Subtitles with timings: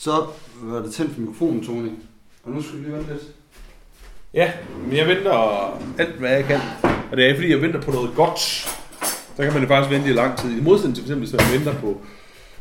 [0.00, 0.26] Så
[0.62, 1.90] var det tændt for mikrofonen, Tony.
[2.44, 3.22] Og nu skal vi lige vente lidt.
[4.34, 4.52] Ja,
[4.86, 5.32] men jeg venter
[5.98, 6.60] alt, hvad jeg kan.
[7.10, 8.40] Og det er fordi, jeg venter på noget godt.
[9.36, 10.58] Så kan man jo faktisk vente i lang tid.
[10.58, 12.00] I modsætning til for eksempel, hvis man venter på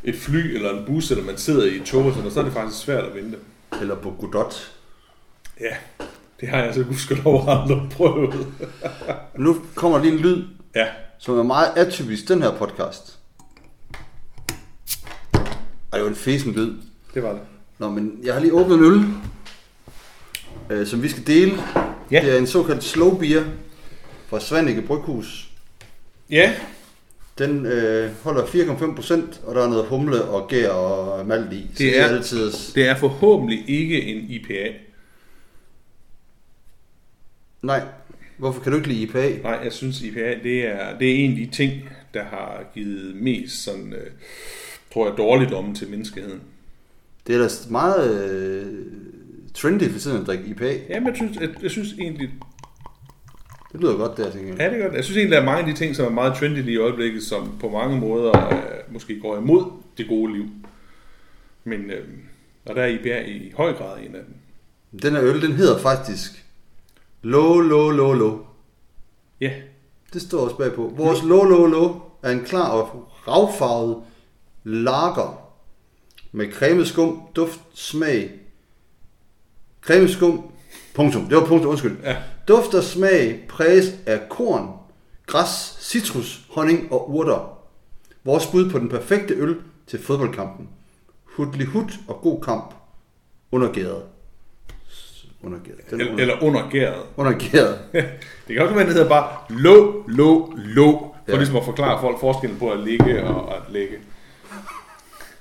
[0.04, 2.44] et fly eller en bus, eller man sidder i et tog, og sådan så er
[2.44, 3.38] det faktisk svært at vente.
[3.81, 4.71] Eller på Godot.
[5.60, 5.76] Ja,
[6.40, 8.47] det har jeg så gudskelov aldrig prøvet.
[9.35, 10.44] Nu kommer lige en lyd,
[10.76, 10.87] ja,
[11.17, 13.19] som er meget atypisk den her podcast.
[15.33, 16.88] Ej, det var en fesen lyd.
[17.13, 17.41] Det var det.
[17.80, 19.04] Nå, men jeg har lige åbnet en øl,
[20.70, 21.52] øh, som vi skal dele.
[22.12, 22.22] Ja.
[22.26, 23.44] Det er en såkaldt slow beer
[24.27, 25.50] fra Svanike Bryghus.
[26.30, 26.53] Ja,
[27.38, 31.67] Den øh, holder 4,5 procent, og der er noget humle og gær og malt i.
[31.73, 32.52] Så Det er- altid...
[32.76, 34.73] det er forhåbentlig ikke en IPA.
[37.62, 37.81] Nej,
[38.38, 39.38] hvorfor kan du ikke lide IPA?
[39.44, 43.16] Nej, jeg synes IPA, det er, det er en af de ting, der har givet
[43.16, 44.12] mest sådan, øh,
[44.94, 46.41] tror jeg, dårligdomme til menneskeheden.
[47.28, 48.66] Det er da meget øh,
[49.53, 50.73] trendy for tiden at drikke IPA.
[50.89, 52.30] Jamen, jeg synes, jeg, jeg synes egentlig,
[53.72, 54.59] Det lyder godt der, tænker jeg.
[54.59, 54.95] Ja, det er godt.
[54.95, 56.78] Jeg synes egentlig, der er mange af de ting, som er meget trendy lige i
[56.78, 59.64] øjeblikket, som på mange måder øh, måske går imod
[59.97, 60.45] det gode liv.
[61.64, 62.08] Men øh,
[62.66, 64.36] og der er IPA i høj grad en af dem.
[65.02, 66.45] Den her øl, den hedder faktisk
[67.22, 68.40] Low, Low, Low, Low.
[69.42, 69.52] Ja,
[70.14, 70.94] Det står også bagpå.
[70.97, 73.97] Vores Low, Low, Low er en klar og ravfarvet
[74.64, 75.48] lager
[76.31, 78.31] med cremet skum, duft, smag.
[79.81, 80.52] Cremet skum,
[80.95, 81.25] punktum.
[81.25, 81.97] Det var punktum, undskyld.
[82.03, 82.17] Ja.
[82.47, 84.69] Duft og smag præges af korn,
[85.25, 87.57] græs, citrus, honning og urter.
[88.23, 89.55] Vores bud på den perfekte øl
[89.88, 90.69] til fodboldkampen.
[91.25, 92.73] Hudlig hud og god kamp.
[93.52, 94.03] Undergæret.
[95.44, 95.80] Undergæret.
[95.88, 97.03] Er eller, under, eller undergæret.
[97.17, 97.80] undergæret.
[98.47, 101.16] Det kan også være, at det hedder bare lå, lå, lå.
[101.25, 101.38] For ja.
[101.38, 103.97] ligesom at forklare folk forskellen på at ligge og at lægge.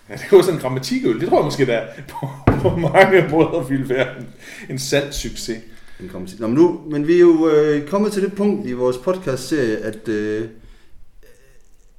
[0.09, 1.21] Ja, det er jo sådan en grammatikøl.
[1.21, 2.29] Det tror jeg måske, der er på,
[2.61, 4.27] på mange måder ville være en,
[4.69, 5.59] en sand succes.
[6.01, 6.41] Den kommer til.
[6.41, 9.77] Nå, men, nu, men vi er jo øh, kommet til det punkt i vores podcast-serie,
[9.77, 10.49] at, øh,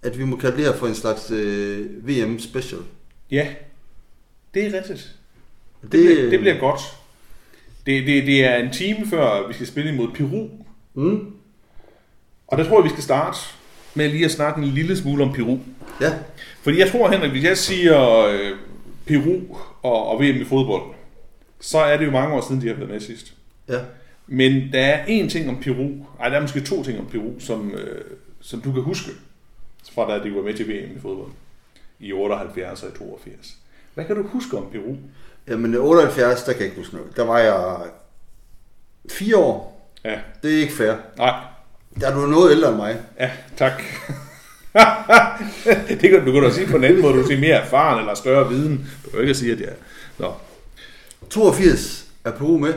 [0.03, 2.81] at vi må kalde det her for en slags øh, VM-special.
[3.31, 3.47] Ja,
[4.53, 5.15] det er rigtigt.
[5.81, 6.81] Det, Det, bliver, det bliver godt.
[7.85, 10.49] Det, det, det er en time før, vi skal spille imod Peru.
[10.93, 11.25] Mm,
[12.47, 13.37] Og der tror jeg, vi skal starte
[13.95, 15.57] med lige at snakke en lille smule om Peru.
[16.01, 16.13] ja,
[16.61, 18.51] Fordi jeg tror, Henrik, hvis jeg siger øh,
[19.07, 20.83] Peru og, og VM i fodbold,
[21.59, 23.33] så er det jo mange år siden, de har været med sidst.
[23.69, 23.79] ja.
[24.31, 25.89] Men der er én ting om Peru,
[26.19, 28.01] ej, der er måske to ting om Peru, som, øh,
[28.41, 29.11] som du kan huske,
[29.93, 31.31] fra da de var med til VM i fodbold
[31.99, 33.55] i 78 og i 82.
[33.93, 34.95] Hvad kan du huske om Peru?
[35.47, 37.15] Jamen 78, der kan jeg ikke huske noget.
[37.17, 37.77] Der var jeg
[39.11, 39.89] fire år.
[40.05, 40.93] Ja, Det er ikke fair.
[41.17, 41.39] nej,
[41.99, 42.97] Der er du noget ældre end mig.
[43.19, 43.81] Ja, tak.
[46.01, 48.13] det kan du kan da sige på en anden måde, du siger mere erfaren eller
[48.13, 48.89] større viden.
[49.05, 49.69] Du kan ikke sige, at jeg...
[50.19, 50.33] Nå.
[51.29, 52.73] 82 er Peru med.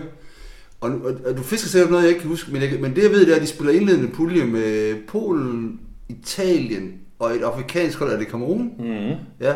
[0.81, 2.53] Og, og, og du fisker sikkert noget, jeg ikke kan huske.
[2.53, 5.81] Men, jeg, men det jeg ved, det er, at de spiller indledende pulje med Polen,
[6.09, 8.13] Italien og et afrikansk hold.
[8.13, 8.73] Er det Kamerun?
[8.79, 9.17] Mm-hmm.
[9.41, 9.55] Ja.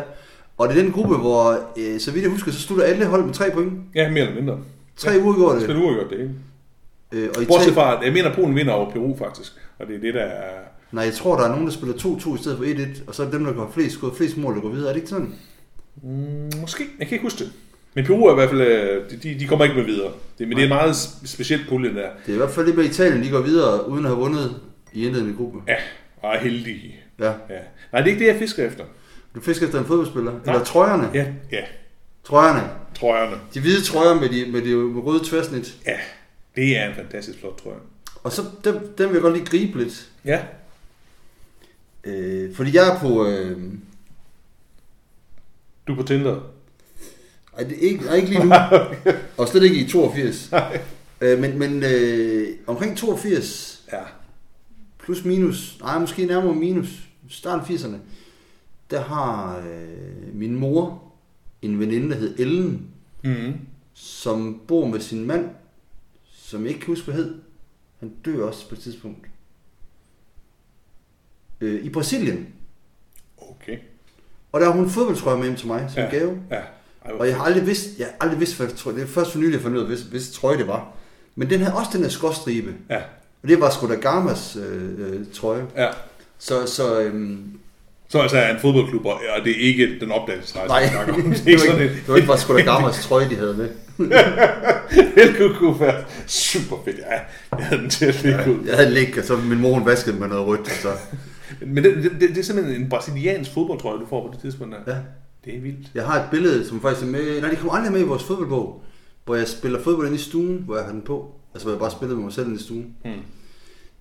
[0.57, 3.23] Og det er den gruppe, hvor, øh, så vidt jeg husker, så slutter alle hold
[3.23, 3.73] med tre point.
[3.95, 4.59] Ja, mere eller mindre.
[4.95, 5.21] Tre ja.
[5.21, 5.61] uger går det.
[5.61, 6.33] Spil uafgjort det, ikke?
[7.11, 9.53] Øh, og Bortset Italien, fra, jeg mener, Polen vinder over Peru faktisk.
[9.79, 10.53] Og det er det, der er...
[10.91, 13.01] nej, jeg tror, der er nogen, der spiller 2-2 i stedet for 1-1.
[13.07, 14.89] Og så er det dem, der går flest, skået flest mål, der går videre.
[14.89, 15.33] Er det ikke sådan?
[16.03, 16.83] Mm, måske.
[16.99, 17.51] Jeg kan ikke huske det.
[17.93, 18.61] Men Peru er i hvert fald...
[18.61, 20.11] øh, De, de kommer ikke med videre.
[20.39, 21.95] Det, men det er en meget sp- specielt pulje, der.
[22.25, 24.55] Det er i hvert fald det med Italien, de går videre, uden at have vundet
[24.93, 25.59] i indledende gruppe.
[25.67, 25.75] Ja,
[26.21, 26.95] og er heldige.
[27.19, 27.25] Ja.
[27.25, 27.33] Ja.
[27.91, 28.83] Nej, det er ikke det, jeg fisker efter.
[29.35, 30.31] Du fisker efter en fodboldspiller.
[30.31, 30.53] Nej.
[30.53, 31.09] Eller trøjerne.
[31.13, 31.61] Ja, ja.
[32.23, 32.69] Trøjerne.
[32.95, 33.35] Trøjerne.
[33.53, 35.75] De hvide trøjer med de, med de røde tværsnit.
[35.87, 35.95] Ja,
[36.55, 37.77] det er en fantastisk flot trøje.
[38.23, 40.07] Og så dem, dem vil jeg godt lige gribe lidt.
[40.25, 40.39] Ja,
[42.07, 43.25] Øh, fordi jeg er på...
[43.27, 43.73] Øh,
[45.87, 46.41] du er på Tinder.
[47.57, 48.51] ej, det er ikke, ej, ikke lige nu.
[49.37, 50.51] og slet ikke i 82.
[51.21, 53.99] øh, men men øh, omkring 82, Ja.
[54.99, 56.87] plus minus, nej måske nærmere minus,
[57.29, 57.95] starten af 80'erne,
[58.91, 61.03] der har øh, min mor
[61.61, 62.87] en veninde, der hed Ellen,
[63.23, 63.53] Mm-hmm.
[63.93, 65.49] som bor med sin mand,
[66.33, 67.35] som jeg ikke kan huske, hvad hed.
[67.99, 69.26] Han dør også på et tidspunkt.
[71.61, 72.47] Øh, I Brasilien.
[73.37, 73.77] Okay.
[74.51, 76.09] Og der har hun fodboldtrøje med hjem til mig som Ja.
[76.09, 76.37] gave.
[76.51, 76.55] Ja.
[77.05, 79.31] Ej, Og jeg har aldrig vidst, jeg har aldrig vidst, hvad trøje, det er først
[79.31, 80.87] for nylig, jeg fandt ud af, hvis, hvis trøje det var.
[81.35, 82.73] Men den havde også den her skråstribe.
[82.89, 82.99] Ja.
[83.43, 85.65] Og det var sgu da Gamas øh, øh, trøje.
[85.77, 85.87] Ja.
[86.39, 87.51] Så, så øhm,
[88.09, 91.21] Så altså er en fodboldklub, og det er ikke den opdagelsesrejse, nej, snakker om.
[91.31, 93.69] det er ikke sådan det var ikke bare sgu da Gamas trøje, de havde med.
[95.15, 96.97] Det kunne, kunne være super fedt.
[96.97, 97.19] Ja,
[97.57, 98.65] jeg havde den til at ligge ud.
[98.67, 100.71] Jeg havde ligget, og så min mor hun vaskede med noget rødt.
[100.71, 100.89] Så.
[101.65, 104.75] Men det, det, det, det er simpelthen en brasiliansk fodboldtrøje, du får på det tidspunkt
[104.85, 104.93] der.
[104.93, 104.99] Ja.
[105.45, 105.87] Det er vildt.
[105.95, 107.41] Jeg har et billede, som faktisk er med...
[107.41, 108.83] Nej, det kommer aldrig med i vores fodboldbog.
[109.25, 111.31] Hvor jeg spiller fodbold inde i stuen, hvor jeg har den på.
[111.53, 112.85] Altså, hvor jeg bare spiller med mig selv inde i stuen.
[113.03, 113.13] Hmm.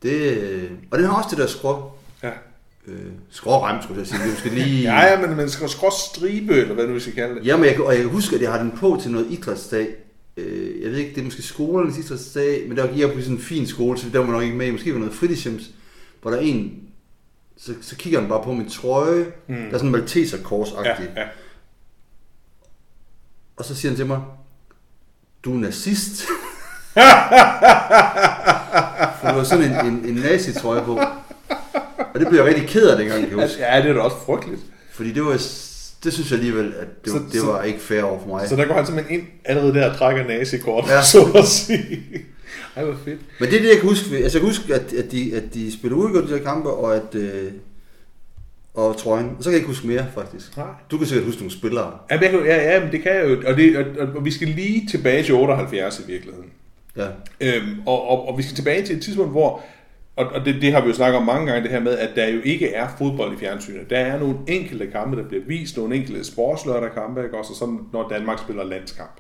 [0.02, 1.90] Det, øh, og den har også det der skrå...
[2.22, 2.31] Ja.
[2.87, 2.98] Øh,
[3.31, 4.19] skrårem, skulle jeg sige.
[4.19, 4.82] Det er måske lige...
[4.82, 7.46] Ja, ja, men man skal skrås stribe, eller hvad du vil kalde det.
[7.46, 9.88] Jamen, jeg, kan- og jeg kan huske, at jeg har den på til noget idrætsdag.
[10.37, 13.34] Øh, jeg ved ikke, det er måske skolernes idrætsdag, men der var jeg på sådan
[13.34, 14.72] en fin skole, så der var nok ikke med.
[14.72, 15.70] Måske var noget fritidshjems,
[16.22, 16.72] hvor der er en,
[17.58, 19.55] så, så kigger han bare på min trøje, mm.
[19.55, 21.23] der er sådan en malteserkors Ja, agtig ja.
[23.56, 24.20] Og så siger han til mig,
[25.44, 26.23] du er nazist.
[29.20, 31.00] For det var sådan en, en, en nazi-trøje på.
[32.14, 33.62] Og det blev jeg rigtig ked af dengang, kan jeg huske.
[33.62, 34.61] Ja, det er da også frygteligt.
[34.93, 35.32] Fordi det var,
[36.05, 38.29] det synes jeg alligevel, at det, Så- så, det så- var ikke fair over for
[38.29, 38.49] mig.
[38.49, 40.94] Så der går han simpelthen ind allerede der og trækker nazikort, ja.
[40.94, 41.03] Ja.
[41.03, 42.03] så at sige.
[42.76, 43.20] Ej, hvor fedt.
[43.41, 44.17] Men det er det, jeg kan huske.
[44.17, 46.97] Altså, jeg kan huske, at, at, de, at de spillede uafgjort de her kampe, og
[46.97, 47.14] at...
[47.14, 47.53] Øh,
[48.75, 49.26] og trøjen.
[49.26, 50.56] Og så kan jeg ikke huske mere, faktisk.
[50.56, 50.67] Nej.
[50.91, 51.99] Du kan sikkert huske nogle spillere.
[52.11, 53.43] Ja, men, jeg kan- ja, ja, men det kan jeg jo.
[53.47, 56.50] Og, det, og, og, vi skal lige tilbage til 78 i virkeligheden.
[56.97, 57.06] Ja.
[57.41, 59.62] Øhm, og, og, og vi skal tilbage til et tidspunkt, hvor,
[60.17, 62.11] og, og det, det har vi jo snakket om mange gange, det her med, at
[62.17, 63.91] der jo ikke er fodbold i fjernsynet.
[63.91, 67.79] Der er nogle enkelte kampe, der bliver vist, nogle enkelte sportslørdag-kampe, ikke også, og sådan,
[67.93, 69.12] når Danmark spiller landskamp.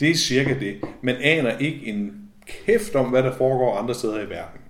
[0.00, 0.74] Det er cirka det.
[1.02, 2.12] Man aner ikke en
[2.66, 4.60] kæft om, hvad der foregår andre steder i verden.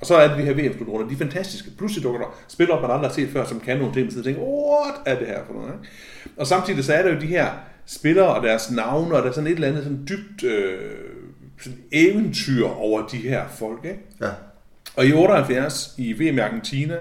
[0.00, 1.70] Og så er det de her VM-slutrunder, de er fantastiske.
[1.78, 4.22] Pludselig dukker der spillere, man aldrig har set før, som kan nogle ting, og så
[4.22, 5.72] tænker, what er det her for noget?
[5.72, 5.90] Ikke?
[6.36, 7.50] Og samtidig så er der jo de her
[7.86, 10.80] spillere og deres navne, og der er sådan et eller andet sådan dybt øh,
[11.60, 13.84] sådan eventyr over de her folk.
[13.84, 14.00] Ikke?
[14.20, 14.30] Ja.
[14.96, 16.96] Og i 78 i VM i Argentina,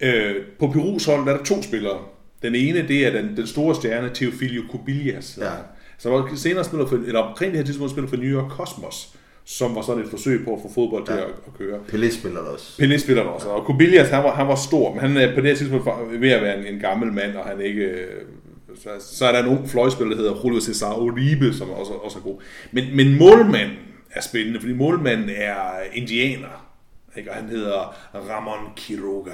[0.00, 1.98] øh, på Perus hold, der er der to spillere.
[2.42, 5.38] Den ene, det er den, den store stjerne, Teofilio Cubillas.
[5.40, 5.50] Ja.
[5.98, 9.74] Som senere spiller for, eller omkring det her tidspunkt spiller for New York Cosmos, som
[9.74, 11.20] var sådan et forsøg på at få fodbold til Ja.
[11.20, 11.78] at, at køre.
[11.88, 12.82] Pelé spiller der også.
[12.82, 15.40] Pelé spiller der også, og Kubilias, han var, han var stor, men han er på
[15.40, 15.86] det her tidspunkt
[16.20, 17.80] ved at være en, en gammel mand, og han ikke...
[17.82, 18.22] øh,
[18.76, 22.18] Så, så er der en ung fløjspiller, der hedder Julio Cesar Uribe, som også, også
[22.18, 22.40] er god.
[22.72, 23.76] Men, men målmanden
[24.10, 25.62] er spændende, fordi målmanden er
[25.92, 26.66] indianer,
[27.16, 27.30] ikke?
[27.30, 29.30] og han hedder Ramon Quiroga.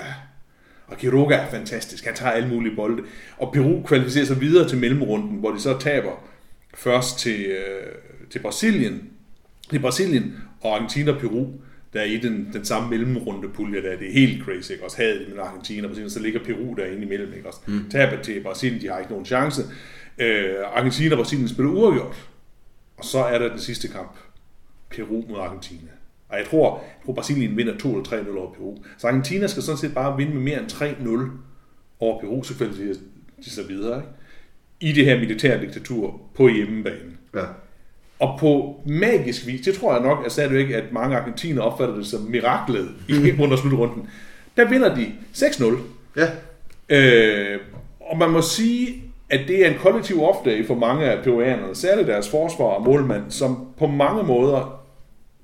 [0.87, 3.03] Og Quiroga er fantastisk, han tager alle mulige bolde.
[3.39, 6.25] Og Peru kvalificerer sig videre til mellemrunden, hvor de så taber
[6.75, 7.93] først til, øh,
[8.31, 9.10] til Brasilien,
[9.71, 11.47] det er Brasilien og Argentina og Peru,
[11.93, 13.97] der er i den, den samme mellemrunde pulje der.
[13.97, 14.85] Det er helt crazy, ikke?
[14.85, 17.49] Også havde det med Argentina og Brasilien, så ligger Peru derinde imellem, ikke?
[17.49, 17.91] Også mm.
[17.91, 19.63] taber til Brasilien, de har ikke nogen chance.
[20.19, 22.29] Øh, Argentina og Brasilien spiller uafgjort.
[22.97, 24.17] Og så er der den sidste kamp.
[24.91, 25.91] Peru mod Argentina.
[26.29, 28.77] Og jeg tror, jeg tror Brasilien vinder 2 eller 3-0 over Peru.
[28.99, 31.31] Så Argentina skal sådan set bare vinde med mere end 3-0
[32.01, 32.95] over Peru, så kvalificerer
[33.45, 33.97] de sig videre.
[33.97, 34.09] Ikke?
[34.81, 37.17] I det her militære diktatur på hjemmebane.
[37.35, 37.45] Ja.
[38.21, 42.07] Og på magisk vis, det tror jeg nok, at stadigvæk, at mange argentiner opfatter det
[42.07, 44.09] som miraklet i under slutrunden.
[44.57, 45.77] Der vinder de 6-0.
[46.17, 46.29] Ja.
[46.89, 47.61] Øh,
[48.01, 52.09] og man må sige, at det er en kollektiv off-day for mange af peruanerne, særligt
[52.09, 54.83] deres forsvar og målmand, som på mange måder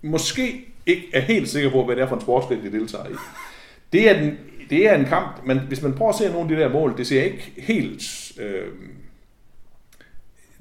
[0.02, 3.14] måske ikke er helt sikker på, hvad det er for en sportsgren, de deltager i.
[3.92, 4.38] Det er, den,
[4.70, 6.94] det er en kamp, men hvis man prøver at se nogle af de der mål,
[6.96, 8.02] det ser ikke helt...
[8.40, 8.68] Øh,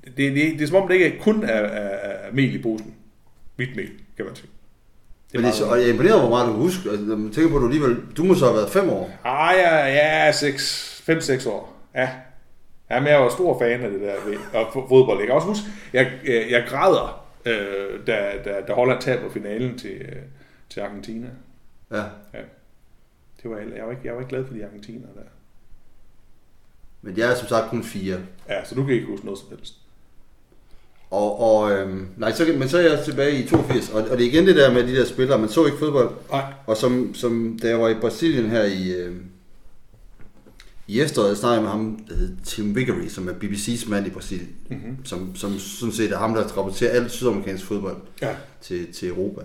[0.05, 1.89] det, det, det er som om, det ikke kun er, er,
[2.27, 2.93] er mel i posen.
[3.55, 4.49] Hvidt mel, kan man sige.
[5.31, 6.89] Det er så, og jeg er imponeret over, hvor meget du kan huske.
[6.89, 7.97] Altså, man tænker på, at du alligevel...
[8.17, 9.11] Du må så have været fem år.
[9.23, 11.77] Ah, ja, ja, 5-6 år.
[11.95, 12.09] Ja.
[12.89, 14.13] Ja, men jeg var stor fan af det der
[14.53, 15.17] og fo- fodbold.
[15.17, 19.77] Jeg kan også huske, jeg, jeg, jeg græder, øh, da, da, da Holland taber finalen
[19.77, 20.15] til, øh,
[20.69, 21.27] til Argentina.
[21.91, 21.97] Ja.
[22.33, 22.39] Ja.
[23.43, 25.21] Det var, jeg, var ikke, jeg var ikke glad for de argentiner der.
[27.01, 28.17] Men jeg er som sagt kun fire.
[28.49, 29.73] Ja, så du kan ikke huske noget som helst.
[31.09, 34.25] Og, og øhm, nej, så, men så er jeg tilbage i 82, og, og det
[34.25, 36.53] er igen det der med de der spillere, man så ikke fodbold, Nej.
[36.67, 39.15] og som, som da jeg var i Brasilien her i, øh,
[40.87, 44.09] i efteråret, jeg snakkede med ham, der hed Tim Vickery, som er BBC's mand i
[44.09, 45.05] Brasilien, mm-hmm.
[45.05, 48.35] som, som sådan set er ham, der rapporterer alt sydamerikansk fodbold Ja.
[48.61, 49.41] til, til Europa.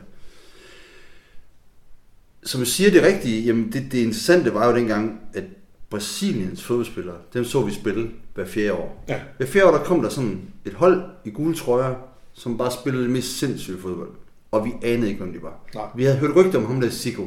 [2.45, 5.45] Som siger det rigtige, jamen det, det interessante var jo dengang, at
[5.91, 9.05] Brasiliens fodboldspillere, dem så vi spille hver fjerde år.
[9.09, 9.21] Ja.
[9.37, 11.95] Hver fjerde år, der kom der sådan et hold i gule trøjer,
[12.33, 14.09] som bare spillede det mest sindssyge fodbold.
[14.51, 15.61] Og vi anede ikke, hvem de var.
[15.75, 15.85] Nej.
[15.97, 17.27] Vi havde hørt rygter om ham der Sigo,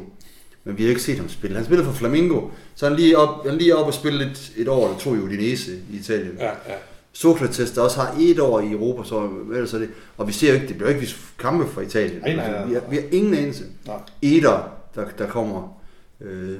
[0.63, 1.55] men vi havde ikke set ham spille.
[1.55, 2.41] Han spillede for Flamengo,
[2.75, 5.19] så han lige op, han lige op og spille et, et år eller to i
[5.19, 6.35] Udinese i Italien.
[6.39, 6.75] Ja, ja.
[7.13, 10.47] Sokrates, der også har et år i Europa, så ellers er det, og vi ser
[10.47, 12.21] jo ikke, det bliver ikke vist kampe fra Italien.
[12.21, 13.63] Nej, nej, nej, Vi, har, vi har ingen anelse.
[13.85, 13.97] Nej.
[14.21, 15.81] Eder, der, der kommer,
[16.23, 16.59] øh,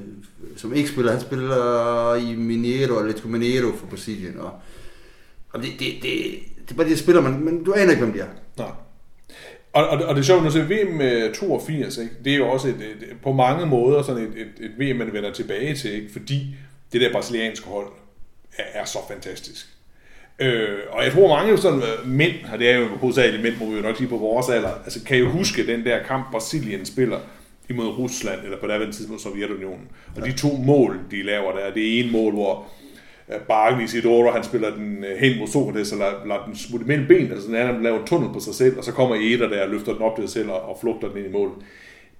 [0.56, 4.52] som ikke spiller, han spiller i Mineiro, Atletico Mineiro for Brasilien, og,
[5.52, 6.12] og det, det, det,
[6.62, 8.28] det er bare de spiller, man, men, men du aner ikke, hvem de er.
[8.58, 8.70] Nej.
[9.72, 12.16] Og, og, og det er sjovt, når du ser VM 82, øh, ikke?
[12.24, 15.12] det er jo også et, et, på mange måder sådan et, et, et VM, man
[15.12, 16.12] vender tilbage til, ikke?
[16.12, 16.56] fordi
[16.92, 17.86] det der brasilianske hold
[18.58, 19.66] er, er så fantastisk.
[20.38, 23.56] Øh, og jeg tror mange jo sådan øh, mænd, og det er jo hovedsageligt mænd,
[23.60, 26.30] må vi jo nok sige på vores alder, altså kan jo huske den der kamp,
[26.30, 27.20] Brasilien spiller
[27.70, 29.88] imod Rusland, eller på daværende tidspunkt Sovjetunionen.
[30.16, 32.66] Og de to mål, de laver der, det ene mål, hvor
[33.48, 36.56] Bargen i sit ord, han spiller den øh, hen mod Sokrates, og lader, lader den
[36.56, 39.16] smutte mellem ben, altså den anden laver en tunnel på sig selv, og så kommer
[39.16, 41.32] Eder der og løfter den op til sig selv og, og flugter den ind i
[41.32, 41.50] mål.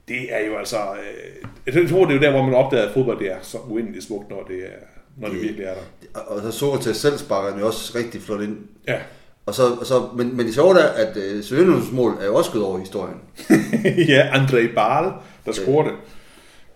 [0.08, 2.94] Det er jo altså, øh, jeg tror, det er jo der, hvor man opdager, at
[2.94, 4.84] fodbold det er så uendeligt smukt, når det, er,
[5.16, 6.20] når det virkelig er der.
[6.20, 8.58] Og så Sokrates selv sparker den jo også rigtig flot ind.
[8.88, 8.98] Ja,
[9.46, 12.50] Og så, og så, men, men det sjove er, at øh, mål er jo også
[12.50, 13.16] gået over i historien.
[14.14, 15.12] ja André Barle,
[15.46, 15.94] der scorer det.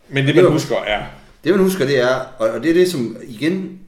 [0.08, 1.06] Men det, det man var- husker, er,
[1.44, 3.80] Det man husker, det er, og, og det er det som, igen,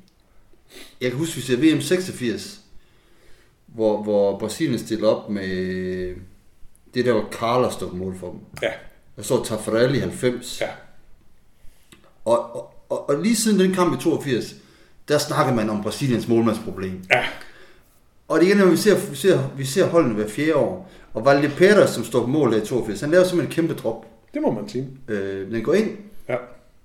[1.01, 2.61] jeg kan huske, vi ser VM 86,
[3.67, 5.49] hvor, hvor Brasilien stiller op med
[6.95, 8.41] det der, hvor Carlos stod på mål for dem.
[8.63, 8.71] ja,
[9.17, 10.61] Der står Taffarelli 90.
[10.61, 10.67] ja,
[12.25, 14.55] Og, og, og, og lige siden den kamp i 82,
[15.09, 17.05] der snakker man om Brasiliens målmandsproblem.
[17.13, 17.25] ja,
[18.29, 20.91] Og det er igen, når vi ser, vi ser, vi ser holdene hver fjerde år.
[21.15, 23.83] Og Valde Peters, som står på mål der i 82, han laver simpelthen en kæmpe
[23.83, 24.07] drop.
[24.35, 24.89] Det må man sige.
[25.09, 25.91] Øh, den går ind,
[26.29, 26.37] Ja,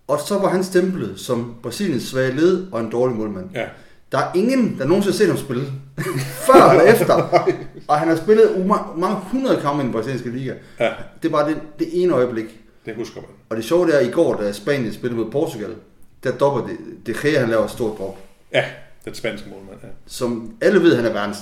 [0.07, 3.49] og så var han stemplet som Brasiliens svage led og en dårlig målmand.
[3.53, 3.65] ja,
[4.11, 5.63] Der er ingen, der nogensinde har set ham spille.
[6.47, 7.13] Før eller efter.
[7.87, 10.53] Og han har spillet uma- mange hundrede kampe i den brasilianske liga.
[10.79, 10.89] ja,
[11.21, 12.59] Det er bare det, det ene øjeblik.
[12.85, 13.29] det husker man.
[13.49, 15.75] Og det sjove er, at i går, da Spanien spillede mod Portugal,
[16.23, 18.17] der dopper det, det Gea, han laver et stort drop.
[18.53, 18.63] Ja,
[19.05, 19.87] den spanske målmand, ja.
[20.07, 21.37] Som alle ved, han er verdens,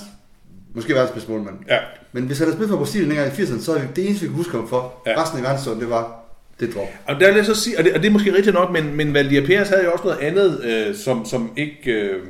[0.73, 1.55] måske verdens bedste målmand.
[1.69, 1.77] Ja,
[2.11, 4.27] Men hvis han havde spillet for Brasilien dengang i 80'erne, så er det eneste, vi
[4.27, 4.93] kan huske ham for.
[5.07, 5.21] Ja.
[5.21, 6.23] Resten af verdenshistorien, det var
[6.59, 6.87] det drop.
[7.07, 8.95] og der vil jeg så sige, og det, og det er måske rigtigt nok, men,
[8.95, 12.21] men Valdir Pérez havde jo også noget andet, øh, som, som ikke øh,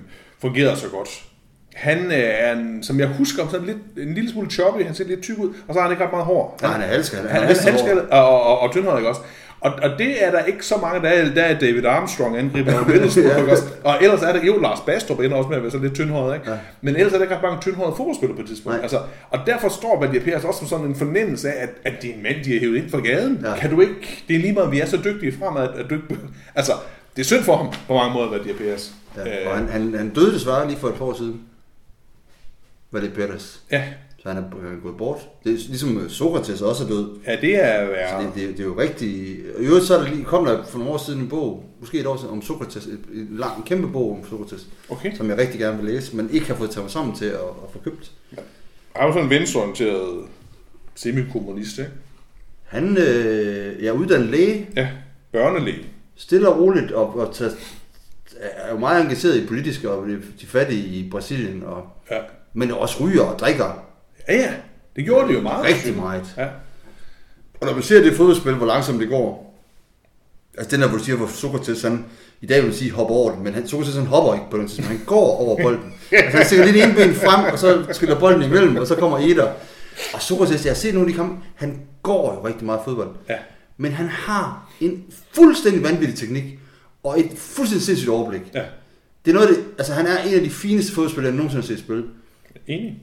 [0.42, 1.10] fungerede så godt.
[1.74, 5.06] Han øh, er, en, som jeg husker, sådan lidt, en lille smule choppy, han ser
[5.06, 6.60] lidt tyk ud, og så har han ikke ret meget hår.
[6.62, 7.30] Nej, han er halskaldet.
[7.30, 9.22] Han, han, han, han og, og, og, og tyndhåret, ikke også?
[9.64, 12.74] Og, og det er der ikke så mange, der er, der er David Armstrong angriber
[12.74, 13.56] over Middlesbrough, Ja.
[13.84, 16.36] Og ellers er der jo Lars Bastrup ender også med at være så lidt tyndhåret,
[16.36, 16.52] ikke?
[16.52, 16.58] Ja.
[16.82, 18.76] Men ellers er der ikke ret mange tyndhårede fodboldspillere på et tidspunkt.
[18.76, 18.82] Nej.
[18.82, 22.10] Altså, og derfor står Valdir Pérez også som sådan en fornemmelse af, at, at det
[22.10, 23.46] er en mand, de har hævet ind fra gaden.
[23.46, 23.56] Ja.
[23.56, 26.08] Kan du ikke, det er lige meget, vi er så dygtige fremad, at du ikke,
[26.56, 26.74] altså,
[27.16, 28.92] det er synd for ham på mange måder, Valdir Pérez.
[29.26, 29.50] Ja.
[29.50, 31.42] Og han, han, han døde desværre lige for et par år siden.
[32.92, 33.62] Var det Peters.
[33.72, 33.84] ja,
[34.24, 35.18] Så han er han er gået bort.
[35.44, 37.10] Det er ligesom øh, Sokrates også er død.
[37.28, 39.10] ja, det er, Så ja, det, det, det, er jo rigtig...
[39.10, 42.00] I øvrigt så er der lige, kom der for nogle år siden en bog, måske
[42.00, 45.16] et år siden, om Sokrates, et, et lang, en kæmpe bog om Sokrates, okay.
[45.16, 47.34] som jeg rigtig gerne vil læse, men ikke har fået taget mig sammen til at,
[47.34, 48.12] at få købt.
[48.96, 50.26] Han er jo sådan en venstreorienteret
[50.96, 51.92] semikommunist, ikke?
[52.64, 54.88] Han øh, er uddannet læge, Ja,
[55.32, 55.86] børnelæge.
[56.16, 57.52] stille og roligt, og, og tager,
[58.40, 60.08] er jo meget engageret i politisk og
[60.42, 62.18] de fattige i Brasilien, og, Ja.
[62.54, 63.86] men også ryger og drikker
[64.28, 64.54] Ja, ja.
[64.96, 65.66] Det gjorde det jo meget.
[65.66, 66.34] rigtig meget.
[66.38, 66.48] Ja.
[67.62, 69.60] Og når man ser det fodboldspil, hvor langsomt det går,
[70.58, 72.06] altså den der, hvor du siger, hvor Sokrates, han,
[72.42, 74.58] i dag vil man sige, hopper over den, men han, Sokrates, han hopper ikke på
[74.58, 75.94] den tidspunkt, han går over bolden.
[76.12, 79.18] Altså han stikker lidt en ben frem, og så skiller bolden imellem, og så kommer
[79.18, 79.52] Eder.
[80.14, 83.10] Og Sokrates, jeg har set nogle af de kampe, han går jo rigtig meget fodbold.
[83.30, 83.38] Ja.
[83.78, 85.04] Men han har en
[85.34, 86.60] fuldstændig vanvittig teknik,
[87.04, 88.42] og et fuldstændig sindssygt overblik.
[88.54, 88.64] Ja.
[89.26, 91.68] Det er noget det, altså han er en af de fineste fodboldspillere, jeg nogensinde har
[91.68, 92.04] set spille.
[92.68, 93.00] Enig.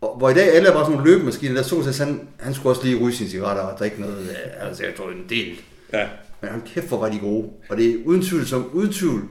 [0.00, 2.54] Og, hvor i dag alle er bare sådan nogle løbemaskiner, der så sig, han, han
[2.54, 5.56] skulle også lige ryge sine cigaretter og drikke noget, altså jeg tror en del.
[5.92, 6.08] Ja.
[6.40, 7.48] Men hold kæft, hvor var de gode.
[7.68, 9.28] Og det er uden tvivl, som uden tvivl,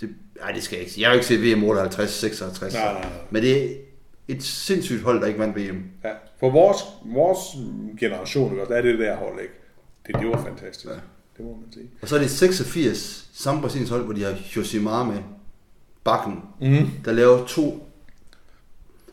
[0.00, 0.08] det,
[0.40, 1.02] nej, det skal jeg ikke sige.
[1.02, 2.74] Jeg har jo ikke set VM 58, 56.
[2.74, 3.10] Nej, nej, nej.
[3.30, 3.74] Men det er
[4.28, 5.82] et sindssygt hold, der ikke vandt VM.
[6.04, 6.10] ja.
[6.40, 7.38] For vores, vores
[8.00, 9.54] generation, der er det der hold, ikke?
[10.06, 10.86] Det, det var fantastisk.
[10.86, 10.90] Ja.
[11.36, 11.90] Det må man sige.
[12.02, 15.18] Og så er det 86, samme Brasiliens hold, hvor de har Josimar med
[16.04, 16.86] bakken, Mm.
[17.04, 17.87] der laver to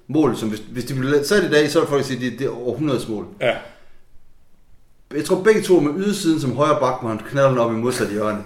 [0.08, 2.48] mål, som hvis, hvis de blev sat i dag, så vil folk sige, det, det
[2.48, 3.26] er århundredes mål.
[3.42, 3.54] Ja.
[5.16, 7.72] Jeg tror begge to er med ydersiden som højre bak, hvor han knalder den op
[7.72, 8.38] i modsat hjørne.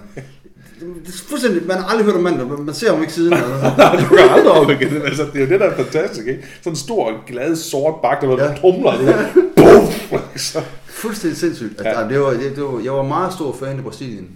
[0.80, 3.32] Det er fuldstændig, man har aldrig hørt om manden, man- ser ham ikke siden.
[3.32, 3.56] Altså.
[4.10, 5.02] du kan aldrig op igen.
[5.02, 6.46] Altså, det er jo det, der er fantastisk, ikke?
[6.58, 8.54] Sådan en stor, glad, sort bak, der var ja.
[8.54, 8.98] Trumler.
[8.98, 9.26] Det der.
[9.56, 10.20] Boom!
[10.36, 11.80] Så, Fuldstændig sindssygt.
[11.80, 12.08] Altså, ja.
[12.08, 14.28] det var, det, det var, jeg var meget stor fan af Brasilien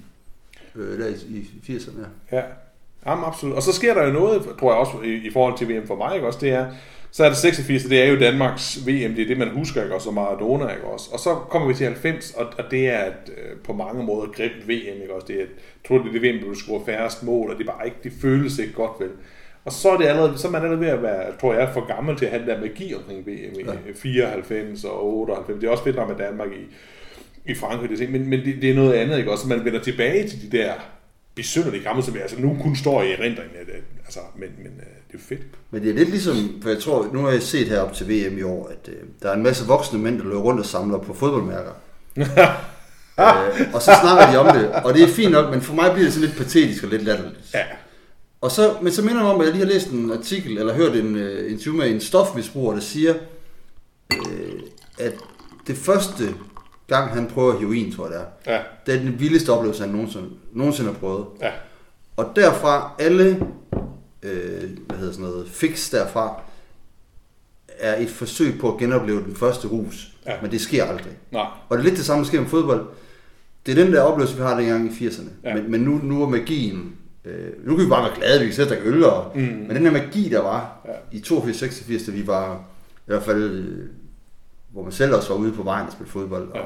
[0.77, 1.91] øh, der i, i 80'erne.
[2.33, 2.37] Ja.
[2.37, 2.43] ja.
[3.07, 3.57] Jamen, absolut.
[3.57, 5.97] Og så sker der jo noget, tror jeg også, i, i forhold til VM for
[5.97, 6.39] mig, ikke også?
[6.43, 6.67] Det er,
[7.17, 9.83] så er det 86, og det er jo Danmarks VM, det er det, man husker,
[9.83, 10.09] ikke også?
[10.09, 11.11] Og Maradona, ikke også?
[11.13, 14.27] Og så kommer vi til 90, og, og det er et, øh, på mange måder
[14.33, 15.27] grimt VM, ikke også?
[15.27, 15.49] Det er, jeg
[15.89, 17.97] tror, det er det VM, hvor du scorer færrest mål, og det er bare ikke,
[18.05, 19.11] det føles ikke godt, vel?
[19.65, 21.95] Og så er, det allerede, så er man allerede ved at være, tror jeg, for
[21.95, 23.93] gammel til at have den der magi omkring VM i Ja.
[23.95, 25.61] 94 og 98.
[25.61, 26.75] Det er også fedt nok med Danmark i,
[27.51, 29.49] i Frankrig, det er, men, men det, det, er noget andet, ikke også?
[29.49, 30.73] Man vender tilbage til de der
[31.35, 33.57] besynderlige kampe, som vi altså nu kun står i erindringen.
[34.05, 35.43] Altså, men, men øh, det er fedt.
[35.71, 38.09] Men det er lidt ligesom, for jeg tror, nu har jeg set her op til
[38.09, 40.67] VM i år, at øh, der er en masse voksne mænd, der løber rundt og
[40.67, 41.71] samler på fodboldmærker.
[42.17, 45.93] øh, og så snakker de om det, og det er fint nok, men for mig
[45.93, 47.37] bliver det sådan lidt patetisk og lidt latterligt.
[47.55, 47.65] Ja.
[48.41, 50.59] Og så, men så minder jeg mig om, at jeg lige har læst en artikel,
[50.59, 53.15] eller hørt en uh, interview med en stofmisbruger, der siger,
[54.15, 54.61] uh,
[54.99, 55.13] at
[55.67, 56.25] det første
[56.87, 59.93] gang, han prøver heroin, tror jeg det er, Ja, det er den vildeste oplevelse, han
[59.93, 61.27] nogensinde, nogensinde har prøvet.
[61.41, 61.51] ja,
[62.17, 63.47] Og derfra, alle
[64.25, 66.41] øh, hvad hedder sådan noget, fix derfra,
[67.79, 70.13] er et forsøg på at genopleve den første rus.
[70.27, 70.33] Ja.
[70.43, 71.13] Men det sker aldrig.
[71.33, 72.87] nej, Og det er lidt det samme, der sker med fodbold.
[73.67, 75.29] Det er den der oplevelse, vi har dengang i 80'erne.
[75.45, 75.49] Ja.
[75.49, 75.55] Ja.
[75.63, 76.97] Men, men nu, nu er magien...
[77.25, 79.05] Øh, nu kan vi bare være glade, vi kan sætte øl.
[79.05, 79.41] Og, Mm.
[79.43, 80.81] Men den der magi, der var
[81.13, 81.17] Ja.
[81.17, 82.65] i 82-86, da vi var
[82.97, 83.43] i hvert fald...
[83.43, 83.87] Øh,
[84.73, 86.49] hvor man selv også var ude på vejen og spille fodbold.
[86.49, 86.63] Og Ja.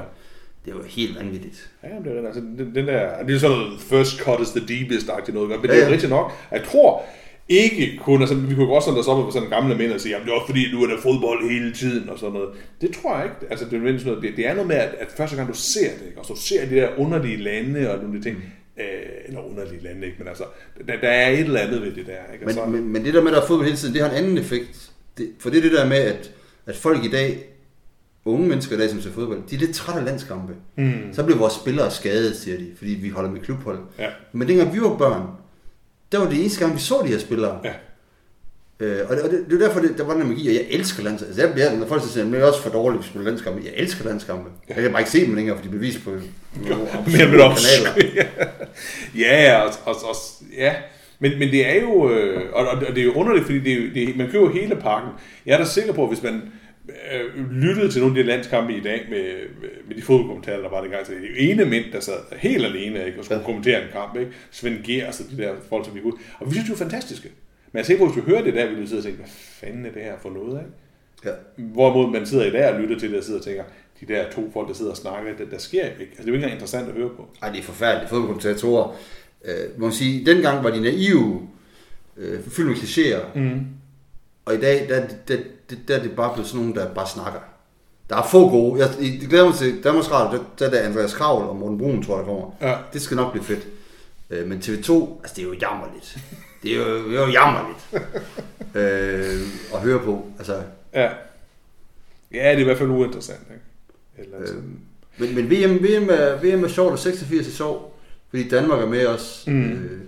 [0.65, 1.71] Det var helt vanvittigt.
[1.83, 4.61] Ja, det er, altså, den, den der, det er sådan noget first cut is the
[4.61, 5.93] deepest-agtigt noget, men Ja, det er ja.
[5.93, 6.33] rigtigt nok.
[6.51, 7.03] Jeg tror
[7.49, 10.13] ikke kun, altså vi kunne godt sådan der op på sådan gamle mænd og sige,
[10.13, 12.49] jamen det er også fordi, nu er der fodbold hele tiden og sådan noget.
[12.81, 13.37] Det tror jeg ikke.
[13.51, 15.55] Altså det er, nødvendigvis noget, det, det er noget med, at, at første gang du
[15.57, 16.19] ser det, ikke?
[16.21, 18.37] og så ser de der underlige lande og nogle de ting,
[18.79, 18.85] øh,
[19.29, 20.17] eller underlige lande, ikke?
[20.19, 20.45] men altså,
[20.89, 22.33] der, der er et eller andet ved det der.
[22.33, 22.47] Ikke?
[22.47, 24.03] Og så, Men, men, men det der med, at der er fodbold hele tiden, det
[24.03, 24.91] har en anden effekt.
[25.19, 26.31] Det, for det er det der med, at,
[26.67, 27.39] at folk i dag,
[28.25, 30.53] unge mennesker i dag, som ser fodbold, de er lidt trætte af landskampe.
[30.77, 33.79] mm, Så bliver vores spillere skadet, siger de, fordi vi holder med klubhold.
[33.99, 35.23] ja, Men dengang vi var børn,
[36.13, 37.61] der var det eneste gang, vi så de her spillere.
[37.65, 37.73] ja,
[38.81, 40.67] Øh, og det, og det, det er derfor, det, der var den magi, og jeg
[40.71, 41.29] elsker landskampe.
[41.29, 43.31] Altså, jeg bliver, når folk siger, at det er også for dårligt, at vi spiller
[43.31, 43.63] landskampe.
[43.65, 44.51] Jeg elsker landskampe.
[44.69, 46.11] Jeg kan bare ikke se dem længere, for de bliver vist på
[47.17, 48.25] mere med kanaler.
[49.25, 50.17] ja, og, og, og,
[50.57, 50.75] ja.
[51.19, 53.93] Men, men det er jo, øh, og, og det er jo underligt, fordi det er,
[53.95, 55.11] det er, man køber hele pakken.
[55.47, 56.43] Jeg er da sikker på, at hvis man
[57.15, 59.23] øh, lyttede til nogle af de landskampe i dag med,
[59.61, 62.65] med, med de fodboldkommentarer, der var det gang, så det ene mænd, der sad helt
[62.65, 64.17] alene ikke, og skulle kommentere en kamp.
[64.17, 64.33] Ikke?
[64.51, 66.19] Svend Gers og de der folk, som vi kunne.
[66.39, 67.29] Og vi synes, de var fantastiske.
[67.73, 69.19] Men jeg er sikker på, hvis vi hører det der, ville vi sidde og tænke,
[69.19, 70.61] hvad fanden er det her for noget?
[70.61, 70.73] Ikke?
[71.25, 71.63] Ja.
[71.65, 73.65] Hvorimod man sidder i dag og lytter til det og sidder og tænker,
[74.01, 75.95] de der to folk, der sidder og snakker, det, der sker ikke.
[76.01, 77.29] Altså, det er jo ikke engang interessant at høre på.
[77.43, 78.11] Ej, det er forfærdeligt.
[78.11, 78.97] Fodboldkommentatorer,
[79.45, 81.49] øh, må man sige, dengang var de naive,
[82.17, 83.61] øh, fyldt med klichéer, Mm.
[84.45, 85.37] og i dag, der, der,
[85.71, 87.41] der, der er det bare blevet sådan nogen, der bare snakker.
[88.11, 88.81] Der er få gode.
[88.81, 91.79] Jeg, jeg glæder mig til Danmarks Radio, der, der er der Andreas Kravl og Morten
[91.79, 92.51] Brun, tror jeg, der kommer.
[92.61, 92.77] Ja.
[92.93, 93.67] Det skal nok blive fedt.
[94.31, 94.73] Øh, men TV2,
[95.23, 96.19] altså det er jo jammerligt.
[96.63, 97.79] Det er jo, det er jo jammerligt
[98.75, 99.41] øh,
[99.75, 100.25] at høre på.
[100.39, 100.63] Altså,
[100.95, 101.11] Ja.
[102.33, 103.41] Ja, det er i hvert fald uinteressant.
[103.51, 103.65] Ikke?
[104.19, 104.63] Eller øh, sted.
[105.19, 107.93] men, men VM, VM, er, VM er sjovt, og 86 er sjovt,
[108.31, 109.45] fordi Danmark er med os.
[109.47, 109.73] Mm.
[109.73, 110.01] Øh,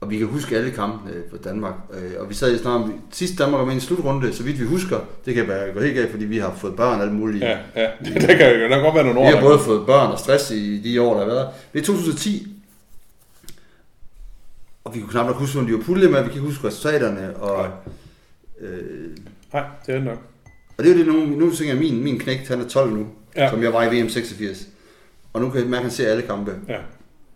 [0.00, 1.74] og vi kan huske alle kampene for Danmark.
[1.94, 4.42] Øh, og vi sad i snart om, sidst Danmark var med i en slutrunde, så
[4.42, 7.02] vidt vi husker, det kan være gå helt galt, fordi vi har fået børn og
[7.02, 7.44] alt muligt.
[7.44, 7.90] Ja, ja.
[8.26, 9.26] Der kan jo kan godt være nogle år.
[9.26, 11.48] Vi har både fået børn og stress i de år, der har været.
[11.72, 12.54] Det er 2010.
[14.84, 16.66] Og vi kunne knap nok huske, hvem de var pulje med, vi kan ikke huske
[16.66, 17.36] resultaterne.
[17.36, 17.68] Og,
[18.60, 19.16] øh,
[19.52, 20.18] Nej, det er det nok.
[20.78, 22.90] og det er jo det, nu, nu tænker jeg, min, min knægt, han er 12
[22.92, 23.06] nu,
[23.36, 23.50] Ja.
[23.50, 24.66] som jeg var i VM 86.
[25.32, 26.54] Og nu kan man se alle kampe.
[26.68, 26.78] Ja.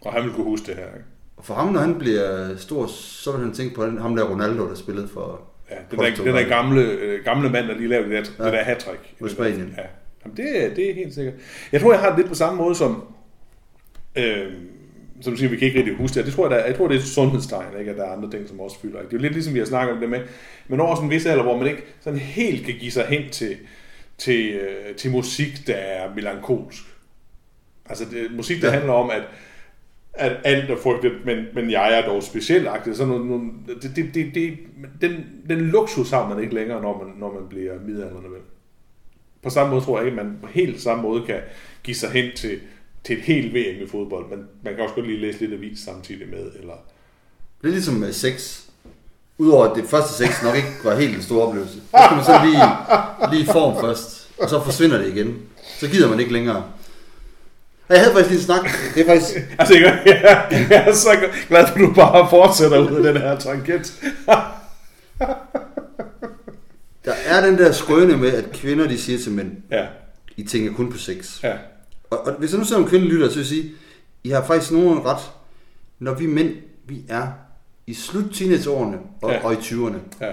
[0.01, 0.87] Og han vil kunne huske det her.
[0.87, 1.05] Ikke?
[1.37, 4.25] Og for ham, når han bliver stor, så vil han tænke på den, ham der
[4.25, 5.41] Ronaldo, der spillede for
[5.71, 8.45] Ja, den der, den der gamle, øh, gamle mand, der lige lavede det der, ja.
[8.45, 9.15] det der hat-trick.
[9.21, 9.75] Mod Spanien.
[9.79, 9.83] Ja.
[10.25, 11.35] Jamen, det, er- det er helt sikkert.
[11.73, 13.05] Jeg tror, jeg har det lidt på samme måde som...
[14.17, 14.53] Øh,
[15.21, 16.27] som du siger, vi kan ikke rigtig huske det.
[16.27, 17.91] Det tror jeg, der, jeg tror, det er sundhedstegn, ikke?
[17.91, 18.99] at der er andre ting, som også fylder.
[19.01, 19.09] Ikke?
[19.11, 20.21] Det er jo lidt ligesom, vi har snakket om det med,
[20.69, 23.31] men over sådan en vis alder, hvor man ikke sådan helt kan give sig hen
[23.31, 23.57] til,
[24.19, 26.83] til, øh, til musik, der er melankolsk.
[27.87, 28.69] Altså det, musik, der.
[28.69, 28.75] Ja.
[28.75, 29.23] handler om, at,
[30.15, 32.97] at alt er frygteligt, men, men jeg er dog specielagtig.
[32.97, 33.51] Sådan nogle, nogle,
[33.83, 34.59] det, det, det, det,
[35.01, 38.41] den, den luksus har man ikke længere, når man, når man bliver midalderne vel.
[39.43, 41.41] På samme måde tror jeg ikke, at man på helt samme måde kan
[41.83, 42.61] give sig hen til,
[43.05, 45.79] til et helt VM i fodbold, Man, man kan også godt lige læse lidt avis
[45.79, 46.75] samtidig med, eller...
[47.63, 48.63] Det er ligesom med sex.
[49.39, 51.75] Udover at det første sex nok ikke var helt en stor oplevelse.
[51.75, 55.43] Så skal man så lige, lige form først, og så forsvinder det igen.
[55.81, 56.65] Så gider man ikke længere.
[57.93, 58.71] Og jeg havde faktisk lige en snak.
[58.95, 59.39] Det er faktisk...
[59.59, 61.09] Altså, jeg, jeg, jeg er så
[61.49, 63.95] glad for, at du bare fortsætter ud af den her tangent.
[67.05, 69.87] Der er den der skrøne med, at kvinder de siger til mænd, Ja,
[70.37, 71.43] I tænker kun på sex.
[71.43, 71.53] ja,
[72.11, 73.73] Og, og hvis jeg nu sidder en kvinde lytter, så vil jeg sige,
[74.25, 75.23] I har faktisk nogen ret.
[75.99, 76.55] Når vi mænd,
[76.89, 77.27] vi er
[77.87, 79.37] i slut teenageårene og, Ja.
[79.37, 79.45] ja.
[79.45, 79.97] og i 20'erne.
[80.21, 80.33] ja.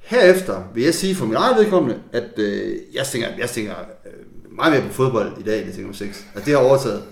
[0.00, 3.74] Herefter vil jeg sige for min egen vedkommende, at øh, jeg tænker, jeg tænker
[4.06, 4.12] øh,
[4.58, 6.06] meget mere på fodbold i dag, end jeg tænker på sex.
[6.08, 7.02] Altså det har overtaget.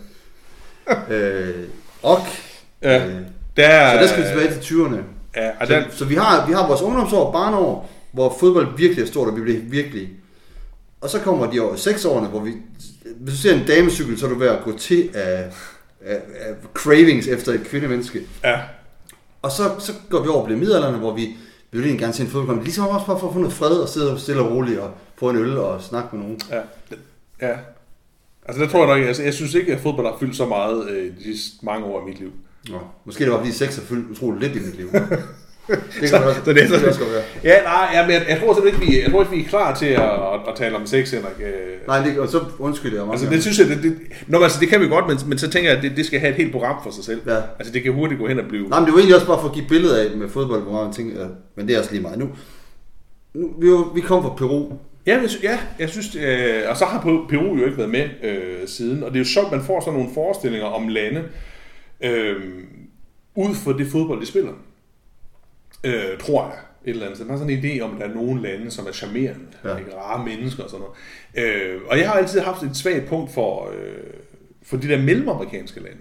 [1.11, 1.65] øh,
[2.03, 2.19] og,
[2.83, 3.07] Ja.
[3.07, 3.15] øh,
[3.57, 4.97] Der, så der skal vi tilbage til 20'erne.
[5.37, 9.03] Ja, og Så, der, så vi, har, vi har vores ungdomsår, barnår, hvor fodbold virkelig
[9.03, 10.09] er stort, og vi bliver virkelig...
[11.01, 12.53] Og så kommer de år, seks årene, hvor vi...
[13.21, 15.53] Hvis du ser en damecykel, så er du ved at gå til af,
[16.05, 18.21] af, af cravings efter et kvindemenneske.
[18.45, 18.61] ja,
[19.43, 21.21] Og så, så går vi over og bliver middelalderne, hvor vi,
[21.71, 22.63] vi vil egentlig gerne se en fodboldkamp.
[22.65, 25.31] Ligesom også bare for at få noget fred og sidde stille og roligt og få
[25.31, 26.41] en øl og snakke med nogen.
[26.51, 26.61] ja,
[27.43, 27.57] ja.
[28.49, 30.91] Altså, der tror jeg nok, altså, jeg synes ikke, at fodbold har fyldt så meget
[30.91, 32.33] øh, de mange år i mit liv.
[32.69, 34.89] Nå, måske det var fordi sex har fyldt utroligt lidt i mit liv.
[36.01, 37.23] Det kan man også, så det er det så, også godt være.
[37.45, 39.49] Ja, nej, ja, men jeg, jeg tror simpelthen ikke, vi, jeg tror ikke, vi er
[39.49, 41.41] klar til at, at, at tale om sex, Henrik.
[41.41, 44.43] Øh, Nej, det, og så undskylder jeg mange Altså, det synes jeg, det, det, nå,
[44.43, 46.31] altså, det kan vi godt, men, men så tænker jeg, at det, det skal have
[46.31, 47.21] et helt program for sig selv.
[47.27, 47.37] Ja.
[47.59, 48.69] Altså, det kan hurtigt gå hen og blive...
[48.69, 50.73] Nej, men det var egentlig også bare for at give billeder af med fodbold, hvor
[50.73, 52.29] mange ting, øh, men det er også lige meget nu.
[53.35, 54.73] nu vi, var, vi kom fra Peru.
[55.07, 57.91] Ja, jeg, sy- ja, jeg synes, øh, og så har Peru Peru jo ikke været
[57.91, 61.25] med øh, siden, og det er jo sjovt, man får sådan nogle forestillinger om lande,
[62.01, 62.37] øh,
[63.35, 64.53] ud fra det fodbold, de spiller.
[65.85, 67.17] Øh, tror jeg, et eller andet.
[67.17, 67.27] sted.
[67.27, 69.71] Man har sådan en idé om, at der er nogle lande, som er charmerende, Ja.
[69.71, 69.77] ja.
[69.77, 70.85] ikke, rare mennesker og sådan
[71.37, 71.53] noget.
[71.53, 73.97] Øh, og jeg har altid haft et svagt punkt for, øh,
[74.63, 75.99] for de der mellemamerikanske lande.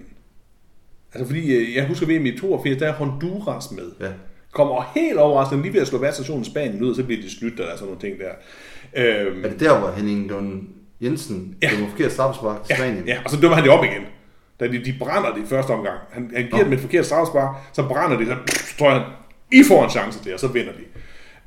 [1.13, 3.91] Altså fordi, øh, jeg husker VM i 82, der er Honduras med.
[3.99, 4.11] Ja.
[4.55, 7.29] Kommer helt overraskende lige ved at slå værtsstationen i Spanien ud, og så bliver de
[7.39, 8.31] snydt, og der er sådan nogle ting der.
[9.27, 10.61] Øhm, Er det der, hvor Henning Lund
[11.01, 11.69] Jensen Ja.
[11.71, 13.07] dømmer forkert straffespark til Spanien?
[13.07, 14.01] Ja, og så dømmer han det op igen.
[14.59, 15.97] Da de, de brænder det i første omgang.
[16.11, 19.05] Han, han giver dem et forkert straffespark, så brænder de, så pff, tror jeg,
[19.51, 20.83] I får en chance til, og så vinder de.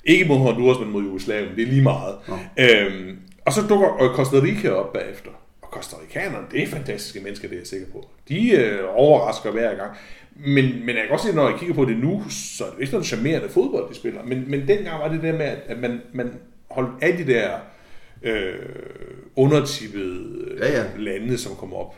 [0.04, 1.56] Ikke mod Honduras, men mod Jugoslavien.
[1.56, 2.14] Det er lige meget.
[2.58, 5.30] Øhm, og så dukker øh, Costa Rica op bagefter.
[5.62, 8.08] Og Costa Ricanerne, det er fantastiske mennesker, det er jeg sikker på.
[8.28, 9.90] De øh, overrasker hver gang.
[10.38, 12.78] Men, men jeg kan også se, når jeg kigger på det nu, så er det
[12.80, 14.22] ikke sådan charmerende fodbold, de spiller.
[14.22, 16.34] Men, men dengang var det der med, at man, man
[16.70, 17.58] holdt alle de der
[18.22, 18.54] øh,
[19.36, 20.86] undertippede øh, Ja, ja.
[20.96, 21.94] lande, som kom op.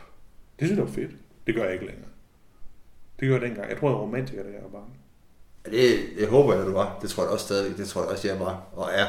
[0.61, 1.11] Det synes jeg var fedt.
[1.47, 2.09] Det gør jeg ikke længere.
[3.21, 3.71] Det gør jeg dengang.
[3.71, 4.91] Jeg tror, jeg var romantiker, da jeg var barn.
[5.67, 6.99] Ja, Det, det håber jeg, du var.
[7.03, 7.79] Det tror jeg også stadigvæk.
[7.79, 9.07] Det tror jeg også, jeg var og er.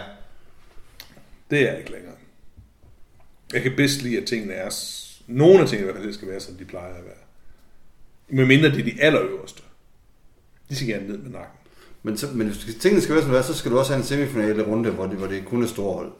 [1.50, 2.14] Det er jeg ikke længere.
[3.54, 4.70] Jeg kan bedst lide, at tingene er...
[5.28, 7.21] Nogle af tingene i hvert fald, skal være, som de plejer at være.
[8.32, 9.62] Men mindre det er de allerøverste.
[10.70, 11.58] De skal gerne ned med nakken.
[12.04, 14.00] Men, så, men hvis tingene skal være som det er, så skal du også have
[14.00, 16.12] en semifinale runde, hvor det, hvor det kun er store hold.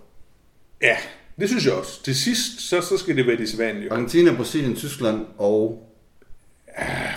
[0.82, 0.98] Ja,
[1.40, 2.04] det synes jeg også.
[2.04, 3.92] Til sidst, så, så skal det være de sædvanlige.
[3.92, 5.88] Argentina, Brasilien, Tyskland og...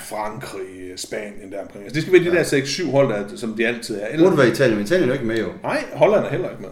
[0.02, 1.84] Frankrig, Spanien der omkring.
[1.84, 4.18] Altså, det skal være de der 6-7 hold, der, som de altid er.
[4.18, 5.52] Burde være Italien, men Italien er jo ikke med jo.
[5.62, 6.70] Nej, Holland er heller ikke med.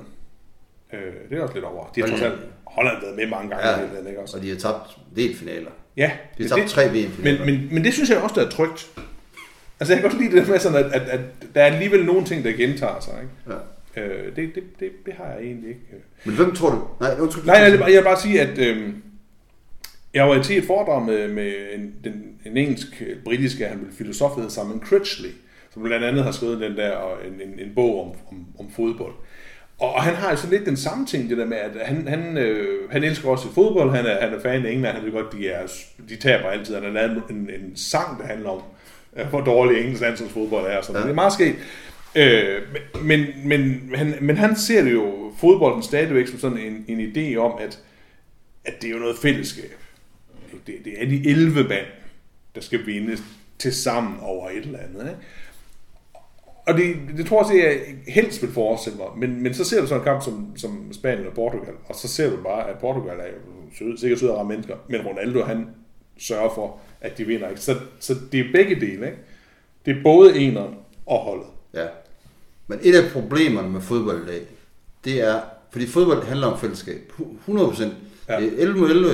[0.92, 1.86] Øh, det er også lidt over.
[1.94, 2.40] De har trods alt
[2.72, 3.68] Holland har været med mange gange.
[3.68, 4.00] Ja.
[4.00, 4.36] Det, ikke også?
[4.36, 5.70] og de har tabt delfinaler.
[5.96, 7.44] Ja, De har tabt det- tre VM-finaler.
[7.46, 8.90] Men, men, men det synes jeg også, der er trygt.
[9.80, 11.20] Altså jeg kan godt lide det der med sådan, at, at, at
[11.54, 13.14] der er alligevel nogle ting, der gentager sig.
[13.22, 13.60] Ikke?
[13.96, 14.02] Ja.
[14.02, 15.80] Øh, det, det, det, det har jeg egentlig ikke.
[15.92, 15.98] øh.
[16.24, 16.82] Men hvem tror du?
[17.00, 17.44] Nej, undskyld.
[17.44, 18.88] Nej, jeg, jeg vil bare sige, at øh,
[20.14, 23.92] jeg var til et foredrag med, med en, den, en engelsk, øh, britisk han vil
[23.98, 25.30] filosof, der hedder Simon Critchley,
[25.74, 29.12] som blandt andet har skrevet den der en, en, en bog om, om, om fodbold.
[29.12, 29.24] Og,
[29.82, 32.90] og han har altså lidt den samme ting, det der med, at han, han, øh,
[32.90, 35.48] han elsker også fodbold, han er, han er fan af England, han ved godt, de,
[35.48, 35.66] er,
[36.08, 36.74] de taber altid.
[36.74, 38.62] Han har lavet en, en sang, der handler om,
[39.16, 40.82] øh, hvor dårlig engelsk landsholdsfodbold er.
[40.82, 41.02] Så ja.
[41.02, 41.54] det er meget sket.
[42.14, 42.62] Øh,
[43.02, 47.36] men, men, han, men han ser det jo fodbolden stadigvæk som sådan en, en idé
[47.36, 47.78] om, at,
[48.64, 49.76] at det er jo noget fællesskab.
[50.66, 51.86] Det, det er de 11 mand,
[52.54, 53.16] der skal vinde
[53.58, 55.00] til sammen over et eller andet.
[55.00, 55.20] Ikke?
[56.66, 59.06] Og det, det tror jeg, at jeg helst vil forestille mig.
[59.16, 62.08] Men, men så ser du sådan en kamp som, som Spanien og Portugal, og så
[62.08, 65.42] ser du bare, at Portugal er jo sød, sikkert sød og ramme mennesker, men Ronaldo,
[65.42, 65.66] han
[66.18, 67.48] sørger for, at de vinder.
[67.48, 67.60] Ikke?
[67.60, 69.06] Så, så det er begge dele.
[69.06, 69.18] Ikke?
[69.86, 70.74] Det er både eneren
[71.06, 71.46] og holdet.
[71.74, 71.86] Ja.
[72.66, 74.40] Men et af problemerne med fodbold i dag,
[75.04, 77.12] det er, fordi fodbold handler om fællesskab.
[77.16, 77.92] Hu- 100 procent.
[78.28, 78.40] Ja.
[78.40, 78.46] Ja.
[78.58, 79.10] 11 mod 11.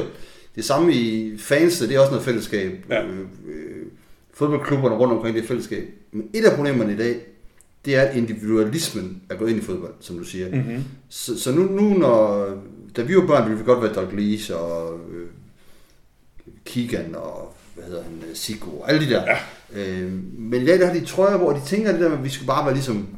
[0.57, 2.73] Det samme i fanset, det er også noget fællesskab.
[2.91, 3.05] Ja.
[3.05, 3.87] Øh, øh,
[4.35, 5.85] fodboldklubberne rundt omkring det er fællesskab.
[6.13, 7.15] Men et af problemerne i dag,
[7.85, 10.51] det er, at individualismen er gået ind i fodbold, som du siger.
[10.51, 10.85] Mm-hmm.
[11.09, 12.47] Så, så nu, nu når,
[12.97, 15.27] da vi var børn, ville vi godt være Douglas og øh,
[16.65, 19.23] Keegan og hvad hedder han, øh, Sigo og alle de der.
[19.23, 19.39] Ja.
[19.83, 22.25] Øh, men i dag der har de trøjer, hvor de tænker det der med, at
[22.25, 23.09] vi skal bare være ligesom,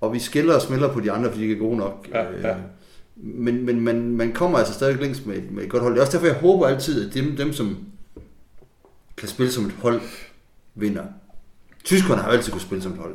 [0.00, 2.08] og vi skiller og smelter på de andre, fordi de ikke er gode nok.
[2.12, 2.50] Ja, ja.
[2.50, 2.56] Øh,
[3.16, 5.92] men, men man, man kommer altså stadig længst med, med et godt hold.
[5.92, 7.78] Det er også derfor, jeg håber altid, at dem, dem som
[9.16, 10.00] kan spille som et hold,
[10.74, 11.04] vinder.
[11.84, 13.14] Tyskerne har altid kunne spille som et hold.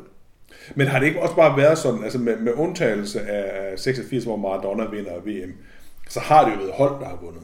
[0.76, 4.36] Men har det ikke også bare været sådan, altså med, med undtagelse af 86, hvor
[4.36, 5.54] Maradona vinder VM,
[6.10, 7.44] så har det jo været hold, der har vundet.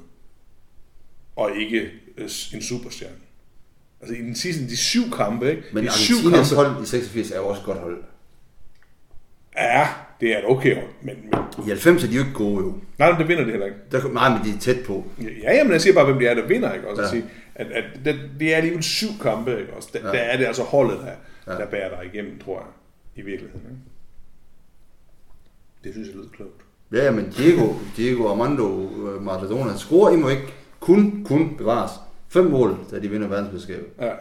[1.36, 1.82] Og ikke
[2.18, 3.16] øh, en superstjerne.
[4.02, 5.64] Altså i den sidste, de syv kampe, ikke?
[5.74, 8.04] Men de syv Argentinas hold i 86 er jo også et godt hold.
[9.58, 9.88] Ja,
[10.22, 12.74] det er et okay hold, men, men I 90 er de jo ikke gode jo.
[13.00, 13.78] nej, det vinder det heller ikke.
[13.92, 15.06] Der, nej, men de er tæt på.
[15.44, 16.88] Ja, jamen jeg siger bare, hvem det er, der vinder, ikke?
[16.88, 17.08] Også ja.
[17.08, 17.16] Ja.
[17.16, 19.74] at sige, at, at det, det er alligevel syv kampe, ikke?
[19.74, 20.08] Også, der, ja.
[20.08, 20.12] Ja.
[20.12, 21.14] der er det altså holdet, der, ja.
[21.54, 21.60] Ja.
[21.60, 22.68] der bærer dig igennem, tror jeg,
[23.16, 23.62] i virkeligheden.
[23.70, 23.82] Ikke?
[25.84, 26.62] Det synes jeg lyder klogt.
[26.94, 31.92] Ja, men Diego, Diego Armando øh, Maradona scorer imod ikke kun, kun bevares.
[32.28, 33.86] Fem mål, da de vinder verdensmesterskabet.
[34.00, 34.12] Ja.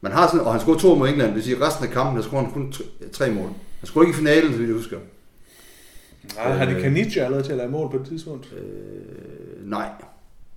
[0.00, 2.16] Man har sådan, og han scorer to mod England, det vil sige, resten af kampen,
[2.16, 3.48] der scorer han kun tre, tre mål.
[3.78, 4.98] Han scorer ikke i finalen, så vidt jeg husker.
[6.36, 8.52] Nej, har de Caniche allerede til at lave mål på et tidspunkt?
[8.58, 9.88] Øh, nej,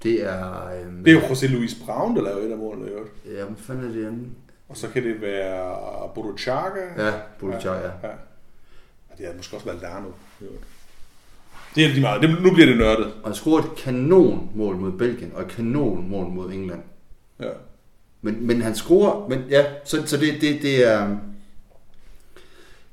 [0.04, 0.66] det er...
[0.68, 3.12] Øh, Det er jo José Luis Brown, der laver et af målene, i øvrigt.
[3.26, 4.28] Ja, hvad fanden er det andet?
[4.70, 7.06] Og så kan det være Boruchaga.
[7.06, 8.08] Ja, Bolichar, ja.
[8.08, 8.14] ja.
[9.10, 10.12] Og det har måske også været Lano.
[11.76, 12.22] Det er lige meget.
[12.22, 13.06] Det, nu bliver det nørdet.
[13.06, 16.84] Og han scorede et kanonmål mod Belgien, og et kanonmål mod England.
[17.40, 17.52] Ja.
[18.22, 21.18] Men, men han scorer, men ja, så, så det, det, det er...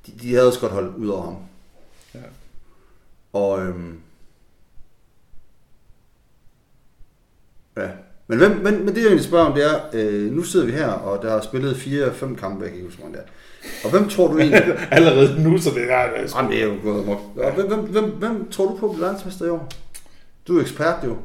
[0.07, 1.37] De, de havde også godt holdt ud over ham.
[2.15, 2.21] Ja.
[3.33, 4.01] Og øhm,
[7.77, 7.91] ja.
[8.29, 10.73] Men, hvem, men, men det jeg egentlig spørger om, det er, øh, nu sidder vi
[10.73, 13.31] her, og der har spillet fire-fem kampe, jeg kan ikke huske, hvor mange det er.
[13.85, 14.63] Og hvem tror du egentlig...
[14.91, 16.03] Allerede nu, så det er...
[16.17, 17.21] Det er Jamen, det er jo gået amok.
[17.37, 19.69] Og hvem, hvem, hvem, hvem tror du på bliver verdensmester i år?
[20.49, 21.17] Du er ekspert jo.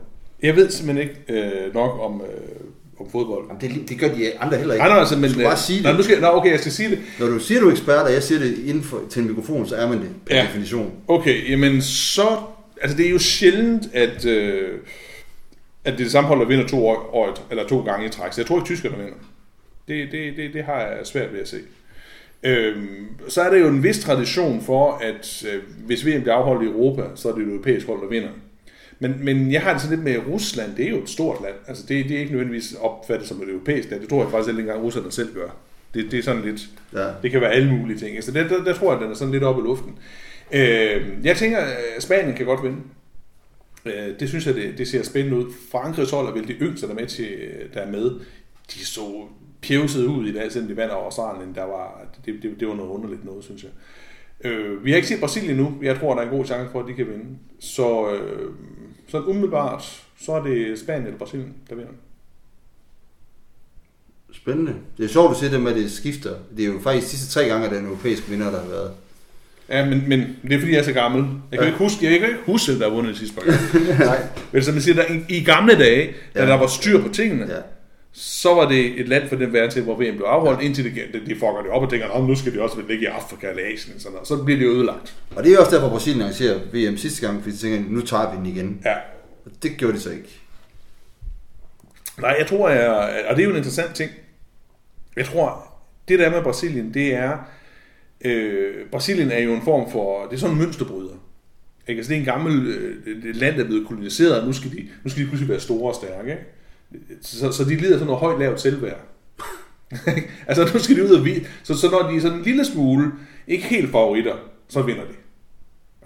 [0.43, 3.45] Jeg ved simpelthen ikke øh, nok om, øh, om fodbold.
[3.47, 4.83] Jamen, det, det gør de andre heller ikke.
[4.83, 5.23] Nej, nej, altså, men...
[5.23, 5.83] du skal bare sige det.
[5.83, 6.99] Nej, nu skal, nej, okay, jeg skal sige det.
[7.19, 9.67] Når du siger, du er ekspert, og jeg siger det inden for, til en mikrofon,
[9.67, 10.41] så er man det per Ja.
[10.41, 10.47] ja.
[10.47, 10.91] definition.
[11.07, 12.37] Okay, jamen så...
[12.81, 14.69] Altså, det er jo sjældent, at, øh,
[15.85, 18.09] at det er det samme hold, der vinder to, år, år, eller to gange i
[18.09, 18.33] træk.
[18.33, 19.13] Så jeg tror ikke, tyskerne vinder.
[19.87, 21.57] Det, det, det, det har jeg svært ved at se.
[22.43, 26.63] Øhm, så er der jo en vis tradition for, at øh, hvis VM bliver afholdt
[26.63, 28.29] i Europa, så er det et europæisk hold, der vinder.
[28.99, 31.53] Men, men jeg har det sådan lidt med Rusland, det er jo et stort land.
[31.67, 34.01] Altså det, det er ikke nødvendigvis opfattet som et europæisk land.
[34.01, 35.47] Det tror jeg faktisk ikke engang russerne selv gør.
[35.93, 36.61] Det, det er sådan lidt,
[36.93, 37.07] Ja.
[37.23, 38.15] det kan være alle mulige ting.
[38.15, 39.97] Altså der, der, der tror jeg, at den er sådan lidt oppe i luften.
[40.51, 42.77] Øh, jeg tænker, at Spanien kan godt vinde.
[43.85, 45.51] Øh, det synes jeg, det, det ser spændende ud.
[45.71, 48.19] Frankrigs hold er vel de yngste, der er med, til, øh, der er med.
[48.73, 49.27] De så
[49.61, 51.55] pjevset ud i dag, selvom de vandt over Australien.
[51.55, 53.71] Der var, det, det, det var noget underligt noget, synes jeg.
[54.43, 55.73] Øh, vi har ikke set Brasilien nu.
[55.81, 57.25] Jeg tror, der er en god chance for, at de kan vinde.
[57.59, 58.51] Så øh,
[59.07, 61.91] sådan umiddelbart, så er det Spanien eller Brasilien, der vinder.
[64.31, 64.75] Spændende.
[64.97, 66.35] Det er sjovt, at se det med, at det skifter.
[66.57, 68.91] Det er jo faktisk de sidste tre gange, at den europæiske vinder, der har været.
[69.71, 71.21] Ja, men, men det er fordi, jeg er så gammel.
[71.21, 71.61] Jeg kan, Ja.
[71.61, 71.65] ja.
[71.67, 73.59] ikke, huske, jeg kan ikke huske, der har vundet sidste par gange.
[74.05, 74.19] Nej.
[74.51, 76.47] Men som jeg siger, der, i, i gamle dage, da Ja.
[76.47, 77.57] der var styr på tingene, Ja.
[78.11, 80.89] så var det et land for den verden til, hvor VM blev afholdt, indtil de,
[81.25, 83.63] de, fucker det op og tænker, "Nå, nu skal de også ligge i Afrika eller
[83.73, 83.99] Asien.
[83.99, 84.27] Sådan noget.
[84.27, 85.15] Så bliver det ødelagt.
[85.35, 88.31] Og det er også derfor, Brasilien arrangerer VM sidste gang, fordi de tænker, nu tager
[88.31, 88.81] vi den igen.
[88.85, 88.93] Ja.
[89.45, 90.39] Og det gjorde de så ikke.
[92.21, 92.89] Nej, jeg tror, jeg,
[93.29, 94.11] og det er jo en interessant ting.
[95.15, 95.67] Jeg tror,
[96.07, 97.37] det der er med Brasilien, det er,
[98.25, 101.13] øh, Brasilien er jo en form for, det er sådan en mønsterbryder.
[101.87, 101.99] Ikke?
[101.99, 104.87] Altså, det er en gammel øh, land, der er blevet koloniseret, og nu skal de,
[105.03, 106.31] nu skal de pludselig være store og stærke.
[106.31, 106.43] Ikke?
[107.21, 108.99] Så, så de lider sådan noget højt lavt selvværd.
[110.47, 111.45] altså nu skal de ud og vide.
[111.63, 113.11] Så, så når de er sådan en lille smule,
[113.47, 114.35] ikke helt favoritter,
[114.67, 115.13] så vinder de.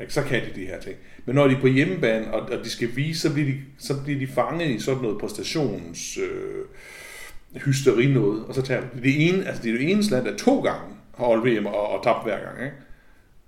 [0.02, 0.14] Ikke?
[0.14, 0.96] Så kan de de her ting.
[1.26, 4.02] Men når de er på hjemmebane, og, og de skal vise, så bliver de, så
[4.04, 9.30] bliver de fanget i sådan noget præstations øh, hysteri noget, og så tager de det
[9.30, 12.04] ene, altså det er det eneste land, der to gange har holdt VM og, og
[12.04, 12.64] tabt hver gang.
[12.64, 12.76] Ikke?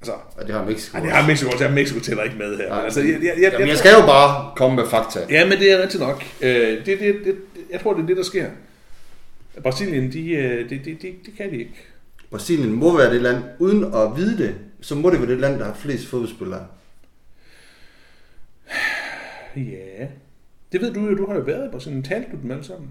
[0.02, 0.98] Altså, Og det har Mexico.
[0.98, 1.64] ej, det har Mexico også.
[1.66, 2.70] Ja, Mexico tæller ikke med her.
[2.70, 2.84] Nej.
[2.84, 5.20] Altså, jeg, jeg, jeg, Jamen, jeg skal jo bare komme med fakta.
[5.30, 6.24] Ja, men det er rigtigt nok.
[6.42, 6.50] Øh,
[6.86, 7.36] det, det, det,
[7.72, 8.46] jeg tror, det er det, der sker.
[9.64, 11.86] Brasilien, de, øh, det, det, det, det kan de ikke.
[12.30, 15.60] Brasilien må være det land, uden at vide det, så må det være det land,
[15.60, 16.66] der har flest fodboldspillere.
[19.56, 20.08] Ja.
[20.72, 22.04] Det ved du jo, du har jo været i Brasilien.
[22.04, 22.90] Talte du dem alle sammen?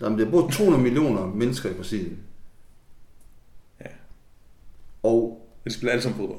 [0.00, 2.18] Jamen, der bor 200 millioner mennesker i Brasilien.
[5.02, 6.38] Og De spiller alle sammen fodbold.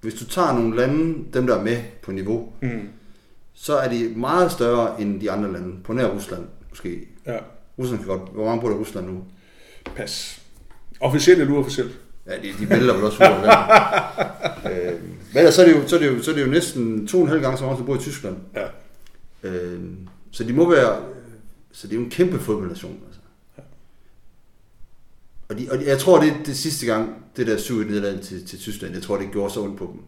[0.00, 2.88] hvis du tager nogle lande, dem der er med på niveau, Mm.
[3.54, 5.76] så er de meget større end de andre lande.
[5.84, 7.08] På nær Rusland, måske.
[7.26, 7.38] Ja.
[7.78, 8.32] Rusland kan godt.
[8.32, 9.22] Hvor mange bor der i Rusland nu?
[9.96, 10.42] Pas.
[11.00, 11.98] Officielt eller uofficielt?
[12.26, 13.28] Ja, de, de vælter vel også ud
[14.72, 16.46] øh, men ellers så er, det jo, så, er det jo, så er det jo
[16.50, 18.36] næsten to og en halv gang så meget, som bor i Tyskland.
[18.54, 18.66] Ja.
[19.48, 19.80] Øh,
[20.30, 21.02] så de må være...
[21.72, 22.98] Så det er jo en kæmpe fodboldnation.
[23.06, 23.19] Altså.
[25.50, 28.20] Og, de, og de, jeg tror, det er det sidste gang, det der 7 nederlag
[28.20, 30.02] til, til Tyskland, jeg tror, det gjorde så ondt på dem.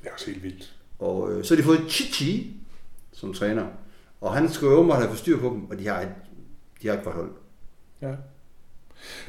[0.00, 0.74] Det er også helt vildt.
[0.98, 2.56] Og øh, så har de fået Chichi
[3.12, 3.66] som træner.
[4.20, 6.08] Og han skal jo åbenbart have forstyr på dem, og de har et,
[6.82, 7.30] de har et godt hold.
[8.02, 8.10] Ja.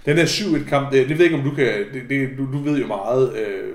[0.06, 1.65] Den der 7-1-kamp, det, det ved ikke, om du kan...
[1.93, 3.38] Det, det, du, du ved jo meget.
[3.38, 3.73] Øh,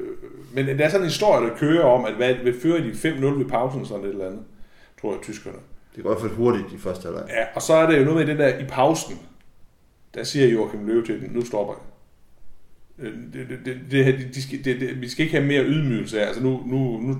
[0.53, 3.25] men der er sådan en historie, der kører om, at hvad, hvad fører de 5-0
[3.25, 4.43] ved pausen, sådan et eller andet,
[5.01, 5.59] tror jeg, tyskerne.
[5.97, 7.25] Det går i hvert fald hurtigt i første halvleg.
[7.29, 9.19] Ja, og så er det jo noget med den der i pausen.
[10.15, 11.83] Der siger Joachim Løve til den, nu stopper jeg.
[13.07, 15.65] Øh, det, det, det, det, de, de skal, det, det, vi skal ikke have mere
[15.65, 16.27] ydmygelse af.
[16.27, 17.19] Altså nu, nu, nu,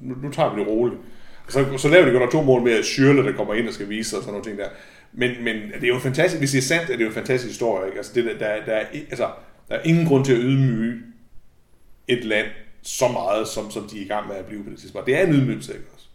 [0.00, 1.00] nu, nu tager vi det roligt.
[1.48, 3.74] Så, så laver de godt nok to mål med at Schürrle, der kommer ind og
[3.74, 4.68] skal vise sig og sådan nogle ting der.
[5.12, 7.50] Men, men det er jo fantastisk, hvis det er sandt, er det jo en fantastisk
[7.50, 7.86] historie.
[7.86, 7.96] Ikke?
[7.98, 9.30] Altså, det, der, der, der, er, altså,
[9.68, 11.02] der er ingen grund til at ydmyge
[12.08, 12.46] et land
[12.82, 15.06] så meget, som, som de er i gang med at blive på det tidspunkt.
[15.06, 16.06] Det er en ydmygelse, ikke også?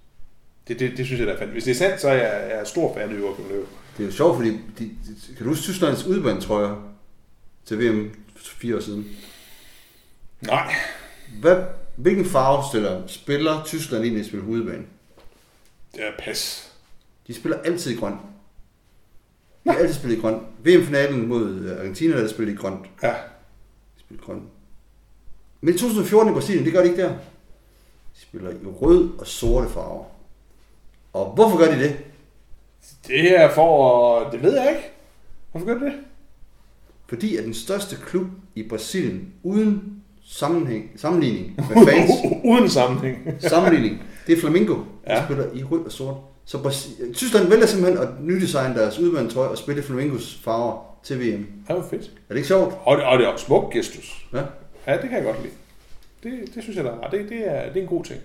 [0.68, 1.66] Det, det, det synes jeg, der er fantastisk.
[1.68, 3.66] Hvis det er sandt, så er jeg, jeg er stor fan af Joachim Løve.
[3.98, 6.76] Det er jo sjovt, fordi de, de, kan du huske Tysklands udbanetrøjer
[7.66, 9.08] til VM for fire år siden?
[10.42, 10.74] Nej,
[11.42, 11.64] Hvad,
[11.96, 14.86] hvilken farve stiller, spiller Tyskland ind i at spille udebane?
[15.96, 16.72] det er pas.
[17.28, 18.14] De spiller altid i grøn.
[19.64, 20.44] De har altid spillet i grønt.
[20.64, 22.86] VM-finalen mod øh, Argentina, der er spillet i grønt.
[23.04, 23.10] Ja.
[23.96, 24.44] De spiller grønt.
[25.62, 27.10] Men i 2014 i Brasilien, det gør de ikke der.
[28.16, 30.06] De spiller i rød og sorte farver.
[31.14, 31.98] Og hvorfor gør de det?
[33.08, 34.30] Det er for...
[34.30, 34.90] Det ved jeg ikke.
[35.52, 35.94] Hvorfor gør det det?
[37.08, 42.12] Fordi at den største klub i Brasilien, uden sammenhæng, sammenligning med fans,
[42.52, 43.36] Uden sammenhæng.
[43.40, 44.74] sammenligning, det er Flamengo.
[44.76, 45.26] De Ja.
[45.26, 46.16] spiller i rød og sort.
[46.46, 51.46] Så Brasi- Tyskland vælger simpelthen at nydesigne deres udvandtrøje og spille Flamengos farver til VM.
[51.68, 52.02] Det var fedt.
[52.04, 52.74] Er det ikke sjovt?
[52.86, 54.28] Og, det- og det er også smuk gestus.
[54.34, 54.42] Ja.
[54.88, 55.54] Ja, det kan jeg godt lide.
[56.24, 57.10] Det, det synes jeg, der er.
[57.10, 58.20] Det, det, er, det er en god ting.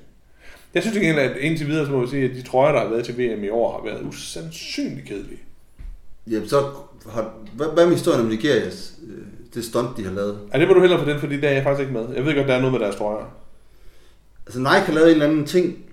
[0.75, 2.89] Jeg synes egentlig, at indtil videre, så må jeg sige, at de trøjer, der har
[2.89, 5.41] været til VM i år, har været usandsynligt kedelige.
[6.27, 6.73] Jamen så
[7.11, 10.41] har, hvad, hvad med historien om Nigerias, øh, det stunt, de har lavet?
[10.55, 12.15] Ja, det må du hellere for den, fordi der er jeg faktisk ikke med.
[12.15, 13.37] Jeg ved godt, der er noget med deres trøjer.
[14.47, 15.85] Altså Nike har lavet en eller anden ting,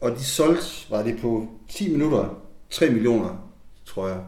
[0.00, 3.50] og de solgte, var det på 10 minutter, 3 millioner,
[3.86, 4.18] tror jeg,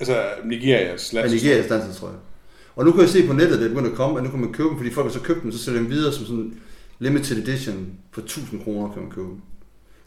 [0.00, 1.32] Altså, Nigerias af lands.
[1.32, 2.16] Nigerias landsholdstrøjer.
[2.76, 4.30] Og nu kan jeg se på nettet, at det er begyndt at komme, at nu
[4.30, 6.26] kan man købe dem, fordi folk har så købt dem, så sælger dem videre som
[6.26, 6.60] sådan
[6.98, 9.28] limited edition for 1000 kroner kan man købe.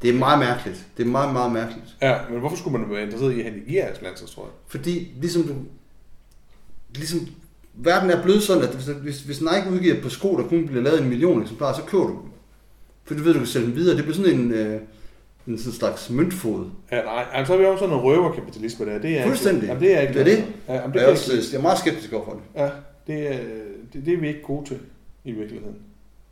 [0.01, 0.85] Det er meget mærkeligt.
[0.97, 1.97] Det er meget, meget mærkeligt.
[2.01, 4.49] Ja, men hvorfor skulle man være interesseret i at have Nigerias landsholdstrøje?
[4.67, 5.53] Fordi ligesom du,
[6.95, 7.27] ligesom
[7.73, 11.01] verden er blevet sådan, at hvis, hvis, Nike udgiver på sko, der kun bliver lavet
[11.01, 12.29] en million eksemplarer, så køber du dem.
[13.03, 13.95] For du ved, du kan sælge dem videre.
[13.97, 14.81] Det bliver sådan en, øh,
[15.47, 16.65] en sådan slags møntfod.
[16.91, 18.99] Ja, nej, altså, så har vi også sådan en røverkapitalisme der.
[18.99, 19.63] Det er Fuldstændig.
[19.63, 20.45] Ikke, jamen, det er ikke Det er det.
[20.67, 22.61] Ja, jamen, Det det er er også, jeg er meget skeptisk overfor det.
[22.61, 22.69] ja,
[23.07, 23.39] det er,
[23.93, 24.79] det, det er vi ikke gode til
[25.25, 25.75] i virkeligheden.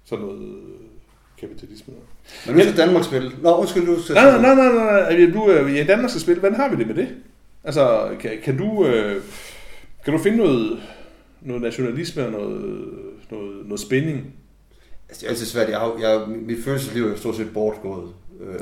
[0.09, 0.55] Sådan noget
[1.39, 1.93] kapitalisme.
[2.45, 3.31] Men nu skal Danmark spille.
[3.41, 5.31] Nå, undskyld, du skal Nej, nej, nej, nej, nej.
[5.33, 6.39] Du, øh, ja, Danmark skal spille.
[6.39, 7.07] Hvordan har vi det med det?
[7.63, 9.21] Altså, kan, kan du, øh,
[10.05, 10.79] kan du finde noget,
[11.41, 12.87] noget nationalisme og noget,
[13.31, 14.33] noget, noget spænding?
[15.09, 15.69] Altså, det er altid svært.
[15.69, 18.09] Jeg har, jeg, mit følelsesliv er stort set bortgået.
[18.41, 18.59] Øh,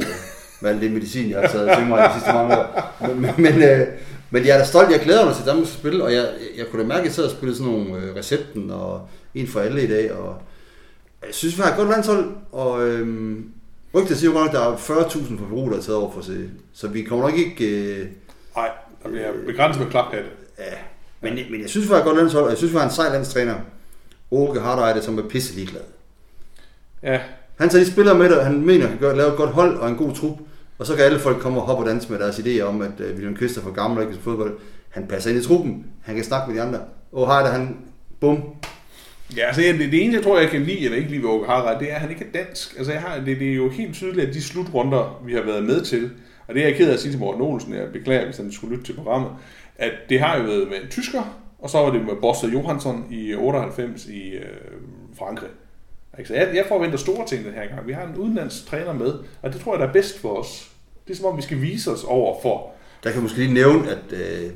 [0.62, 2.98] med alt det medicin, jeg har taget til mig de sidste mange år.
[3.08, 3.88] Men, men, men, øh,
[4.30, 4.92] men jeg er da stolt.
[4.92, 6.26] Jeg glæder mig til Danmarks spil, og jeg,
[6.58, 9.48] jeg kunne da mærke, at jeg sad og spillede sådan nogle øh, recepten og en
[9.48, 10.12] for alle i dag.
[10.12, 10.42] Og
[11.26, 13.38] jeg synes, vi har et godt landshold, og øh,
[13.96, 16.22] rygtet siger jo godt, at der er 40.000 fra Peru, der er taget over for
[16.22, 16.50] sig.
[16.74, 17.66] Så vi kommer nok ikke...
[18.00, 18.08] Øh,
[18.56, 18.70] Nej,
[19.04, 20.30] der bliver begrænset med klaphatte.
[20.60, 20.64] ja,
[21.22, 22.92] men, men jeg synes, vi har et godt landshold, og jeg synes, vi har en
[22.92, 23.56] sej landstræner.
[24.32, 25.82] Åke Hardejde, som er pisse ligeglad.
[27.04, 27.20] Ja,
[27.56, 29.90] Han tager de spillere med, og han mener, at han lave et godt hold og
[29.90, 30.38] en god trup.
[30.80, 32.92] Og så kan alle folk komme og hoppe og danse med deres idéer om, at
[33.00, 34.58] uh, William Kvist er for gammel og ikke fodbold.
[34.90, 35.86] Han passer ind i truppen.
[36.04, 36.80] Han kan snakke med de andre.
[37.12, 37.78] Og har han,
[38.20, 38.44] bum.
[39.36, 41.46] Ja, altså det, det eneste, jeg tror, jeg kan lide eller ikke lide ved Åke
[41.46, 42.78] Harald, det er, at han ikke er dansk.
[42.78, 45.64] Altså jeg har, det, det er jo helt tydeligt, at de slutrunder, vi har været
[45.64, 46.12] med til,
[46.48, 48.52] og det er jeg ked af at sige til Morten Olsen, jeg beklager, hvis han
[48.52, 49.32] skulle lytte til programmet,
[49.76, 53.06] at det har jo været med en tysker, og så var det med Bosse Johansson
[53.12, 54.46] i 98 i øh,
[55.18, 55.50] Frankrig.
[56.18, 56.28] Ikke?
[56.28, 57.88] Så jeg, jeg forventer store ting den her gang.
[57.88, 60.72] Vi har en udenlandsk træner med, og det tror jeg, der er bedst for os.
[61.08, 62.72] Det er som om, vi skal vise os over for
[63.04, 64.52] Der kan måske lige nævne, at, øh,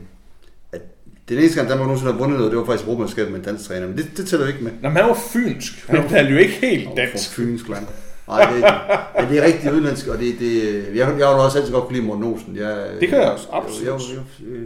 [1.36, 3.68] den eneste gang, Danmark nogensinde har vundet noget, det var faktisk Europamesterskabet med en dansk
[3.68, 3.88] træner.
[3.88, 4.72] Men det, det tæller jo ikke med.
[4.82, 5.86] Nå, men han var fynsk.
[5.90, 7.30] Han talte jo ikke helt dansk.
[7.30, 7.86] For Fyns land.
[8.28, 11.74] Nej, det, ja, det er rigtig udenlandsk, og det, det, jeg, jeg har også altid
[11.74, 12.56] godt kunne lide Morten Olsen.
[12.56, 13.86] Jeg, Det kan jeg også, absolut.
[13.86, 14.60] Jeg, jeg, jeg,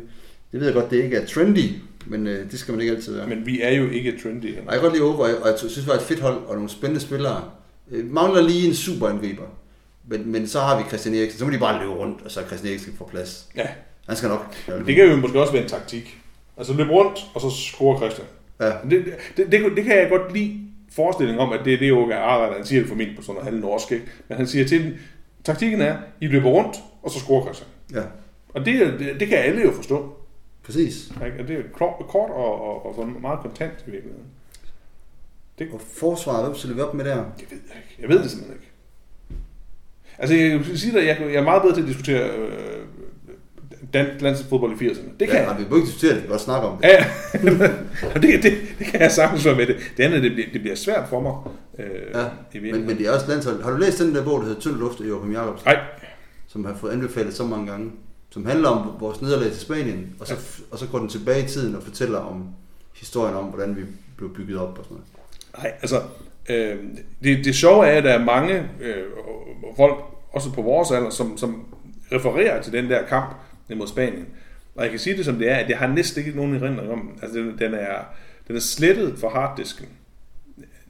[0.52, 1.70] det ved jeg godt, det ikke er trendy,
[2.06, 3.28] men øh, det skal man ikke altid være.
[3.28, 4.46] Men vi er jo ikke trendy.
[4.46, 6.20] Og jeg kan godt lide Ove, og jeg, og jeg synes, det var et fedt
[6.20, 7.44] hold, og nogle spændende spillere.
[7.92, 9.44] Øh, mangler lige en superangriber.
[10.08, 12.40] Men, men så har vi Christian Eriksen, så må de bare løbe rundt, og så
[12.48, 13.46] Christian Eriksen få plads.
[13.58, 13.66] Ja,
[14.08, 14.56] Han skal nok.
[14.68, 16.18] men det kan jo måske også være en taktik.
[16.58, 18.28] Altså løbe rundt, og så score Christian.
[18.60, 18.72] Ja.
[18.84, 19.06] Men Det,
[19.38, 20.60] det, det, det kan jeg godt lide
[20.92, 23.52] forestillingen om, at det er det, Åke Arald, han siger det formentlig på sådan noget
[23.52, 24.06] halv norsk, ikke?
[24.28, 24.94] Men han siger til den,
[25.44, 27.70] taktikken er, I løber rundt, og så scorer Christian.
[27.94, 28.02] ja,
[28.54, 30.14] Og det, er- det, det kan alle jo forstå.
[30.64, 31.12] præcis.
[31.26, 31.38] Ikke?
[31.42, 34.26] Og det er kort, kort og, og, og sådan meget kontant i virkeligheden.
[35.74, 37.16] Og forsvaret, hvad stiller vi op med der?
[37.16, 37.96] Det ved jeg ikke.
[38.02, 38.72] Jeg ved det simpelthen ikke.
[40.18, 42.86] Altså, jeg vil sige dig, jeg, jeg er meget bedre til at diskutere øh,
[43.94, 45.10] dansk landsfodbold i 80'erne.
[45.20, 45.60] Det kan ja, jeg.
[45.60, 46.88] vi må ikke diskutere det, vi kan godt snakke om det.
[46.88, 47.06] Ja,
[48.22, 49.76] det, det, det kan jeg sagtens være med det.
[49.98, 51.34] Det andet, det bliver, det bliver svært for mig.
[51.80, 53.64] Øh, Ja, i men, men det er også landshold.
[53.64, 55.68] Har du læst den der bog, der hedder Tynd Luft af Joachim Jacobsen?
[55.68, 55.80] Nej,
[56.48, 57.92] som har fået anbefalet så mange gange,
[58.30, 60.40] som handler om vores nederlag til Spanien, og så, ja.
[60.72, 62.46] og så går den tilbage i tiden og fortæller om
[62.96, 63.82] historien om, hvordan vi
[64.18, 65.08] blev bygget op og sådan noget.
[65.58, 66.02] nej, altså,
[66.50, 66.78] øh,
[67.24, 69.04] det, det sjove er, at der er mange øh,
[69.78, 69.96] folk,
[70.32, 71.66] også på vores alder, som, som
[72.12, 73.36] refererer til den der kamp
[73.76, 74.26] mod Spanien.
[74.76, 76.90] Og jeg kan sige det som det er, at jeg har næsten ikke nogen erindring
[76.92, 77.20] om den.
[77.22, 77.96] Altså, den, den, er,
[78.48, 79.86] den er slettet fra harddisken.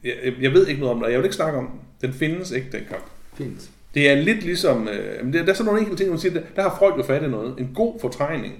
[0.04, 1.80] Jeg, jeg- ved ikke noget om det, og jeg vil ikke snakke om den.
[2.02, 3.04] Den findes ikke, den kamp.
[3.34, 3.70] Fint.
[3.94, 6.42] Det er lidt ligesom, øh, det, der er sådan nogle enkelte ting, man siger, der,
[6.56, 7.60] der har folk jo fat i noget.
[7.60, 8.54] En god fortrængning,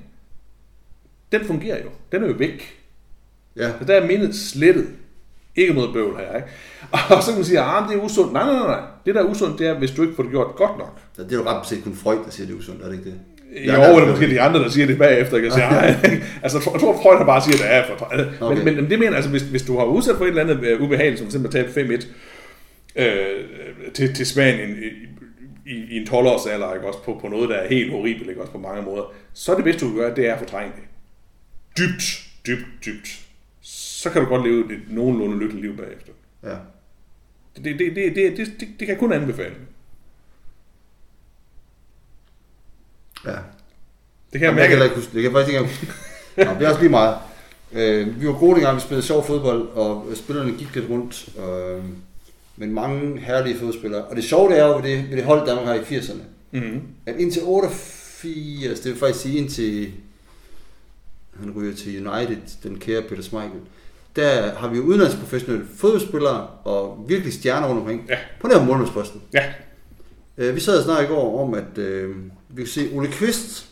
[1.32, 1.90] den fungerer jo.
[2.12, 2.78] Den er jo væk.
[3.56, 4.88] Ja, Så der er mindet slettet.
[5.56, 6.48] Ikke noget bøvl her, ikke?
[7.16, 8.34] Og så kan man sige, at det er usundt.
[8.34, 8.82] Nej, nej, nej, nej.
[9.06, 11.00] Det der er usundt, det er, hvis du ikke får det gjort godt nok.
[11.18, 13.10] det er jo ret beset kun Freud, der siger, det er usundt, er det ikke
[13.10, 13.20] det?
[13.56, 13.96] I Ja, år ja.
[13.96, 15.38] er det måske de andre, der siger det bagefter.
[15.38, 15.88] Jeg, siger, "Ej."
[16.44, 18.26] altså, jeg tror, jeg tror, Freud har bare siger, at det er for okay.
[18.42, 18.64] Okay.
[18.64, 20.82] men, men, det mener altså, hvis, hvis du har udsat for et eller andet øh,
[20.82, 22.08] ubehageligt, som simpelthen at tabe 5-1
[23.04, 23.46] øh,
[23.94, 24.78] til, til Spanien
[25.66, 26.88] i, i, en 12-års alder, ikke?
[26.88, 28.42] Også på, på noget, der er helt horribelt, ikke?
[28.42, 30.72] Også på mange måder, så er det bedste, du kan gøre, det er at fortrænge
[30.76, 30.84] det.
[31.78, 33.20] Dybt, dybt, dybt.
[33.62, 36.12] Så kan du godt leve et nogenlunde lykkeligt liv bagefter.
[36.44, 36.56] Ja.
[37.56, 39.54] Det, det, det, det, det, det, det kan jeg kun anbefale.
[43.26, 43.32] Ja.
[43.32, 43.40] Det
[44.32, 45.16] kan jeg Jamen, jeg kan ikke huske det.
[45.16, 45.88] Jeg kan faktisk ikke huske.
[46.38, 47.16] Nå, det er også lige meget.
[47.74, 51.30] Øh, vi var gode dengang, vi spillede sjov fodbold, og spillerne gik lidt rundt.
[51.40, 51.84] Øh,
[52.58, 54.04] men mange herlige fodspillere.
[54.04, 56.22] Og det sjove det er jo ved det, ved det hold, Danmark har i 80'erne.
[56.52, 56.82] Mm-hmm.
[57.06, 59.92] At indtil 88, det vil faktisk sige indtil
[61.40, 63.60] han ryger til United, den kære Peter Schmeichel,
[64.16, 68.06] der har vi jo udenlandsprofessionelle fodboldspillere og virkelig stjerner rundt omkring.
[68.10, 68.18] Ja.
[68.42, 69.22] På den her målmandsposten.
[69.34, 69.44] Ja.
[70.38, 72.16] Øh, vi sad snart i går om, at øh,
[72.50, 73.66] vi kan se, Ole Kvist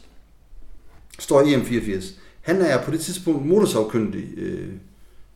[1.19, 2.05] står i EM84.
[2.41, 4.23] Han er på det tidspunkt motorsavkyndig.
[4.37, 4.67] Øh,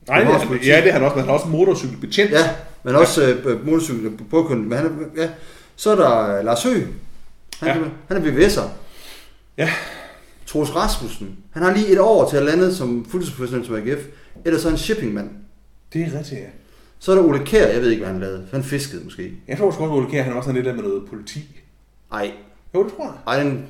[0.07, 0.67] Nej, det, politi.
[0.67, 1.15] ja, det er han også.
[1.15, 2.31] Men han er også motorcykelbetjent.
[2.31, 2.49] ja,
[2.83, 4.67] men også øh, motorcykel bådkyndig.
[4.67, 4.85] Men han
[5.15, 5.29] er, ja.
[5.75, 6.87] Så er der Lars Høgh.
[7.59, 7.77] Han, Ja.
[7.77, 7.83] ja.
[8.07, 8.69] han er VVS'er.
[9.57, 9.69] Ja.
[10.45, 11.37] Troels Rasmussen.
[11.51, 14.05] Han har lige et år til at lande som fuldtidsprofessionel som AGF.
[14.45, 15.29] Ellers så er han shippingmand.
[15.93, 16.45] Det er rigtigt, ja.
[16.99, 17.67] Så er der Ole Kær.
[17.67, 18.47] Jeg ved ikke, hvad han lavede.
[18.51, 19.33] Han fiskede måske.
[19.47, 21.39] Jeg tror også, at Ole Kjær, han er også sådan lidt med noget politi.
[22.11, 22.31] Ej,
[22.77, 23.13] Jo, det tror jeg.
[23.37, 23.65] ej den...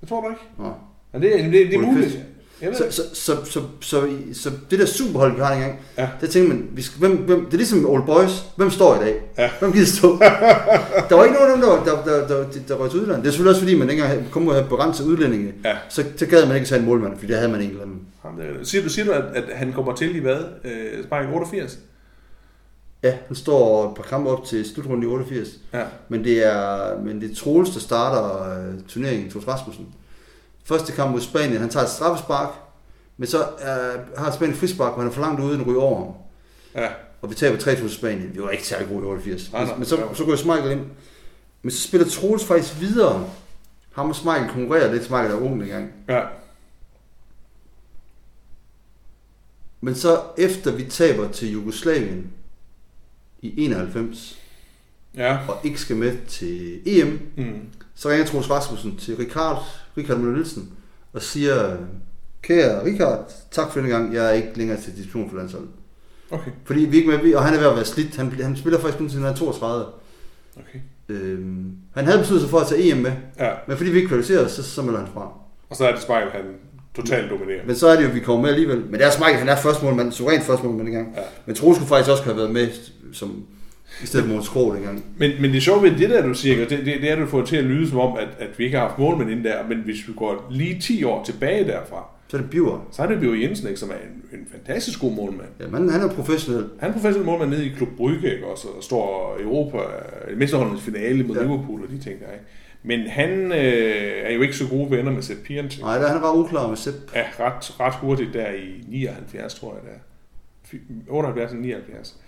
[0.00, 0.42] Det tror du ikke.
[0.58, 0.72] Nå.
[1.12, 2.10] Men det, det, det er Ole muligt.
[2.12, 2.94] Så, det.
[2.94, 4.00] så, så, så, så,
[4.32, 6.08] så, det der superhold, vi har engang, Ja.
[6.20, 8.44] der tænker man, vi skal, hvem, hvem, det er ligesom Old Boys.
[8.56, 9.20] Hvem står i dag?
[9.38, 9.50] Ja.
[9.60, 10.18] Hvem gider stå?
[11.08, 13.22] der var ikke nogen der, der, der, der, der, var til udlandet.
[13.24, 15.52] Det er selvfølgelig også fordi, man ikke engang kun må have begrænset udlændinge.
[15.64, 15.76] Ja.
[15.88, 18.00] Så, så gad man ikke tage en målmand, fordi der havde man en eller anden.
[18.22, 20.38] Ham der- Siger du, siger du at, at han kommer til i hvad?
[20.64, 21.78] Øh, sparring 88?
[23.04, 25.48] Ja, han står et par kampe op til slutrunden i 88.
[25.72, 25.84] Ja.
[26.08, 29.94] Men det er, men det er Troels, der starter øh, turneringen, Troels Rasmussen.
[30.64, 32.48] Første kamp mod Spanien, han tager et straffespark,
[33.16, 36.04] men så øh, har Spanien frispark, hvor han er for langt ude, den ryger over
[36.04, 36.14] ham.
[36.74, 36.88] Ja.
[37.22, 38.34] Og vi taber 3-2 til Spanien.
[38.34, 39.52] Vi var ikke særlig gode i 88.
[39.52, 39.76] Nej, nej.
[39.76, 40.86] men så, så går Smeichel ind.
[41.62, 43.28] Men så spiller Troels faktisk videre.
[43.92, 45.04] Ham og Smeichel konkurrerer lidt.
[45.04, 45.92] Smeichel er ung dengang.
[46.08, 46.20] Ja.
[49.80, 52.32] Men så efter vi taber til Jugoslavien
[53.44, 54.38] i 91,
[55.16, 55.38] Ja.
[55.48, 57.60] og ikke skal med til EM, Mm.
[57.94, 59.62] så ringer Troels Rasmussen til Richard,
[59.96, 60.70] Richard Møller Nielsen
[61.12, 61.76] og siger,
[62.42, 65.68] kære Richard, tak for denne gang, jeg er ikke længere til diskussion for landsholdet.
[66.30, 66.50] Okay.
[66.64, 68.16] Fordi vi ikke med, og han er ved at være slidt.
[68.16, 69.86] Han, han spiller faktisk kun til han er 32.
[70.56, 70.78] Okay.
[71.08, 73.50] Øhm, han havde besluttet sig for at tage EM med, Ja.
[73.68, 75.32] men fordi vi ikke kvalificerer os, så, så melder han fra.
[75.70, 76.44] Og så er det Spejl, han
[76.96, 77.66] totalt dominerer.
[77.66, 78.80] Men så er det jo, at vi kommer med alligevel.
[78.80, 81.12] Men det er Smeichel, han er første målmand, suveræn første målmand dengang.
[81.16, 81.22] Ja.
[81.46, 82.68] Men Troels skulle faktisk også have været med,
[83.14, 83.44] som,
[84.02, 85.04] i stedet for Krog dengang.
[85.16, 87.42] Men, men det sjove ved det der, du siger, det, det, det er, du får
[87.44, 89.78] til at lyde som om, at, at vi ikke har haft målmænd inde der, men
[89.78, 92.88] hvis vi går lige 10 år tilbage derfra, Så er det Biver.
[92.92, 95.48] så er det Bjørn Jensen, ikke, som er en, en fantastisk god målmand.
[95.60, 96.64] Ja, men han er professionel.
[96.80, 99.78] Han er professionel målmand nede i Klub Brygge, ikke, også, og står i Europa,
[100.76, 101.42] i finale mod Ja.
[101.42, 102.44] Liverpool og de ting der, ikke?
[102.86, 105.80] Men han øh, er jo ikke så gode venner med Sepp Pianti.
[105.80, 106.96] Nej, der, han var uklar med Sepp.
[107.14, 109.98] Ja, ret, ret hurtigt der i 79, tror jeg er.
[110.64, 112.20] Fy- 78 og 79.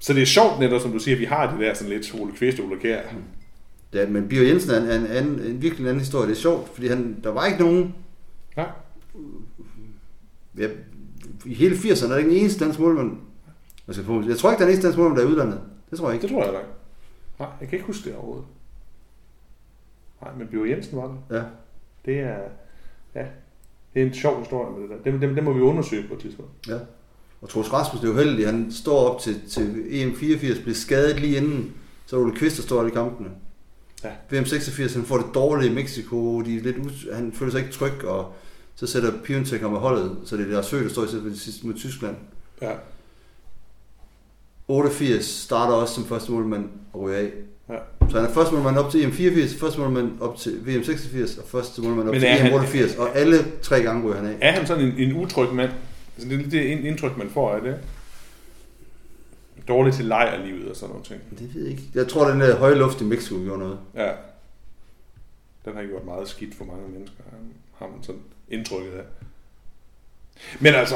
[0.00, 2.14] Så det er sjovt netop, som du siger, at vi har de der sådan lidt
[2.20, 3.02] Ole Kvist Ole Kjær.
[3.92, 6.28] Ja, men Biver Jensen er en, en, en, en virkelig en anden historie.
[6.28, 7.94] Det er sjovt, fordi han, der var ikke nogen...
[8.56, 8.64] Ja.
[10.58, 10.68] Ja,
[11.44, 13.16] I hele 80'erne er der ikke en eneste dansk målmand.
[13.86, 15.60] Jeg, skal på, jeg tror ikke, der er en eneste dansk målmand, der er udlandet.
[15.90, 16.22] Det tror jeg ikke.
[16.22, 16.70] Det tror jeg da ikke.
[17.38, 18.46] Nej, jeg kan ikke huske det overhovedet.
[20.22, 21.36] Nej, men Bjørn Jensen var det.
[21.36, 21.42] Ja.
[22.04, 22.38] Det er,
[23.14, 23.26] ja,
[23.94, 25.10] det er en sjov historie med det der.
[25.10, 26.50] Dem, dem, dem må vi undersøge på et tidspunkt.
[26.68, 26.78] Ja.
[27.42, 28.46] Og Troels Rasmussen er jo heldig.
[28.46, 31.72] Han står op til, til EM 84, bliver skadet lige inden.
[32.06, 33.28] Så er det Ole Kvist, der står i kampene.
[34.04, 34.38] Ja.
[34.40, 36.40] VM 86, han får det dårligt i Mexico.
[36.40, 38.32] De er lidt us- han føler sig ikke tryg, og
[38.74, 41.22] så sætter Piontek ham med holdet, så det er der sø, der står i stedet
[41.22, 42.16] for de sidste mod Tyskland.
[42.62, 42.70] Ja,
[44.68, 47.30] 88 starter også som første målmand og ryger af.
[47.68, 47.74] ja.
[48.10, 51.36] Så han er første målmand op til EM 84, første målmand op til VM 86
[51.38, 52.96] og første målmand op Men til er EM han- 88.
[52.96, 54.36] Og alle tre gange ryger han af.
[54.40, 55.70] Er han sådan en, en utryg mand?
[56.20, 57.78] Altså, det er lidt det ind- indtryk, man får af det.
[59.68, 61.20] Dårlig til lejrlivet og sådan nogle ting.
[61.38, 61.82] Det ved jeg ikke.
[61.94, 63.78] Jeg tror, den der høje luft i Mexico gjorde noget.
[63.94, 64.10] Ja.
[65.64, 67.16] Den har gjort meget skidt for mange mennesker,
[67.78, 69.04] har man sådan indtrykket af.
[70.60, 70.94] Men altså,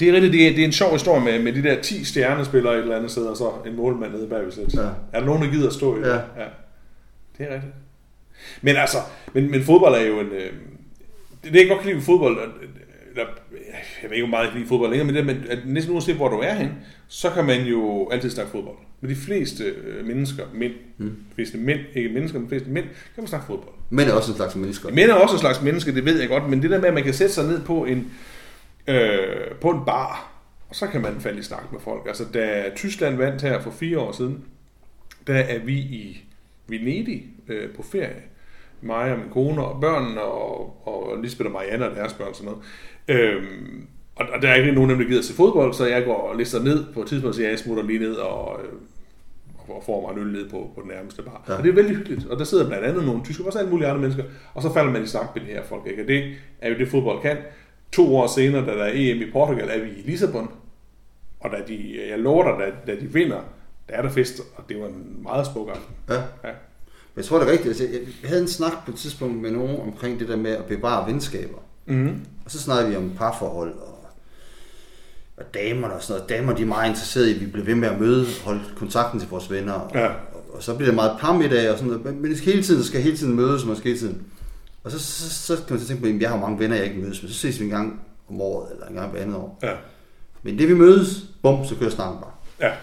[0.00, 2.04] det er rigtigt, det er, det er en sjov historie med, med de der 10
[2.04, 4.68] stjernespillere et eller andet sted, og så en målmand nede bagved selv.
[4.74, 4.80] Ja.
[5.12, 6.06] Er der nogen, der gider at stå i det?
[6.08, 6.14] Ja.
[6.14, 6.48] ja.
[7.38, 7.74] Det er rigtigt.
[8.62, 8.98] Men altså,
[9.32, 10.26] men, men fodbold er jo en...
[10.26, 10.52] Øh,
[11.44, 12.38] det, det jeg godt kan lide ved fodbold,
[13.10, 13.26] eller,
[14.04, 16.16] jeg ved ikke, hvor meget jeg kan fodbold længere, men det med, at næsten uanset
[16.16, 16.70] hvor du er hen,
[17.08, 18.76] så kan man jo altid snakke fodbold.
[19.00, 21.08] Med de fleste øh, mennesker, mænd, mm.
[21.08, 23.74] de fleste mænd, ikke mennesker, men de fleste mænd, kan man snakke fodbold.
[23.90, 24.90] Men er også en slags mennesker.
[24.92, 26.94] Mænd er også en slags menneske, det ved jeg godt, men det der med, at
[26.94, 28.12] man kan sætte sig ned på en,
[28.86, 30.32] øh, på en bar,
[30.68, 32.02] og så kan man falde i snak med folk.
[32.06, 34.44] Altså, da Tyskland vandt her for fire år siden,
[35.26, 36.24] der er vi i
[36.68, 38.22] Venedig øh, på ferie.
[38.80, 42.36] Mig og min kone og børnene og, og Lisbeth og Marianne og deres børn og
[42.36, 42.64] sådan noget.
[43.08, 43.86] Øhm,
[44.16, 46.62] og, og der er ikke nogen, der gider se fodbold, så jeg går og lister
[46.62, 48.72] ned på et tidspunkt, siger, jeg smutter lige ned og, øh,
[49.68, 51.44] og får mig en øl ned på, på den nærmeste bar.
[51.48, 51.54] Ja.
[51.54, 52.26] Og det er vældig hyggeligt.
[52.26, 54.92] Og der sidder blandt andet nogle tyskere, også alle mulige andre mennesker, og så falder
[54.92, 55.86] man i snak med de her folk.
[55.86, 56.02] Ikke?
[56.02, 57.36] Og det er jo det, fodbold kan.
[57.92, 60.50] To år senere, da der er EM i Portugal, er vi i Lissabon.
[61.40, 63.40] Og da de, jeg lover dig, da, da de vinder,
[63.88, 65.94] der er der fest, og det var en meget smuk aften.
[66.08, 66.14] Ja.
[66.14, 66.54] Ja.
[67.14, 67.68] Men jeg tror, det er rigtigt.
[67.68, 67.84] Altså,
[68.22, 71.06] jeg havde en snak på et tidspunkt med nogen omkring det der med at bevare
[71.06, 71.58] venskaber.
[71.86, 72.20] Mm-hmm.
[72.44, 73.93] Og så snakkede vi om parforhold og,
[75.36, 76.30] og damerne og sådan noget.
[76.30, 79.20] Damer, de er meget interesserede i, at vi bliver ved med at møde, holde kontakten
[79.20, 79.72] til vores venner.
[79.72, 80.06] Og, Ja.
[80.06, 80.14] og,
[80.54, 82.04] og så bliver det meget parmiddag og sådan noget.
[82.04, 84.22] Men, men det skal hele tiden, skal hele tiden mødes, man skal hele tiden.
[84.84, 86.84] Og så, så, så, kan man så tænke på, at jeg har mange venner, jeg
[86.84, 87.30] ikke mødes med.
[87.30, 89.58] Så ses vi en gang om året, eller en gang hver andet år.
[89.62, 89.70] Ja.
[90.42, 92.30] Men det vi mødes, bum, så kører snakken bare.
[92.68, 92.74] Ja.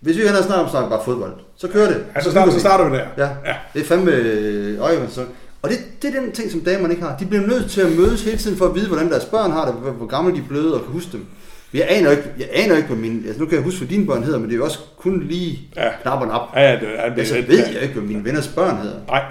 [0.00, 2.04] Hvis vi hellere snakker om snakker bare fodbold, så kører det.
[2.14, 3.06] Altså, så starter, så starter vi der.
[3.18, 3.54] Ja, Ja.
[3.74, 5.24] det er fandme øh, øje, så.
[5.62, 7.16] Og det, det er den ting, som damerne ikke har.
[7.16, 9.64] De bliver nødt til at mødes hele tiden for at vide, hvordan deres børn har
[9.64, 11.26] det, hvor, hvor gamle de er blevet og kan huske dem.
[11.74, 14.06] Jeg aner ikke, jeg aner ikke, hvad mine, altså nu kan jeg huske, hvad dine
[14.06, 15.90] børn hedder, men det er jo også kun lige Ja.
[16.02, 16.40] knap og nap.
[16.54, 18.96] Ja, ja, det, ja, det, Altså, ved jeg ikke, hvad mine venners børn hedder.
[19.06, 19.24] Nej,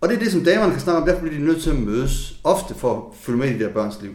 [0.00, 1.76] Og det er det, som damerne kan snakke om, derfor bliver de nødt til at
[1.76, 4.10] mødes ofte for at følge med i de der børns liv.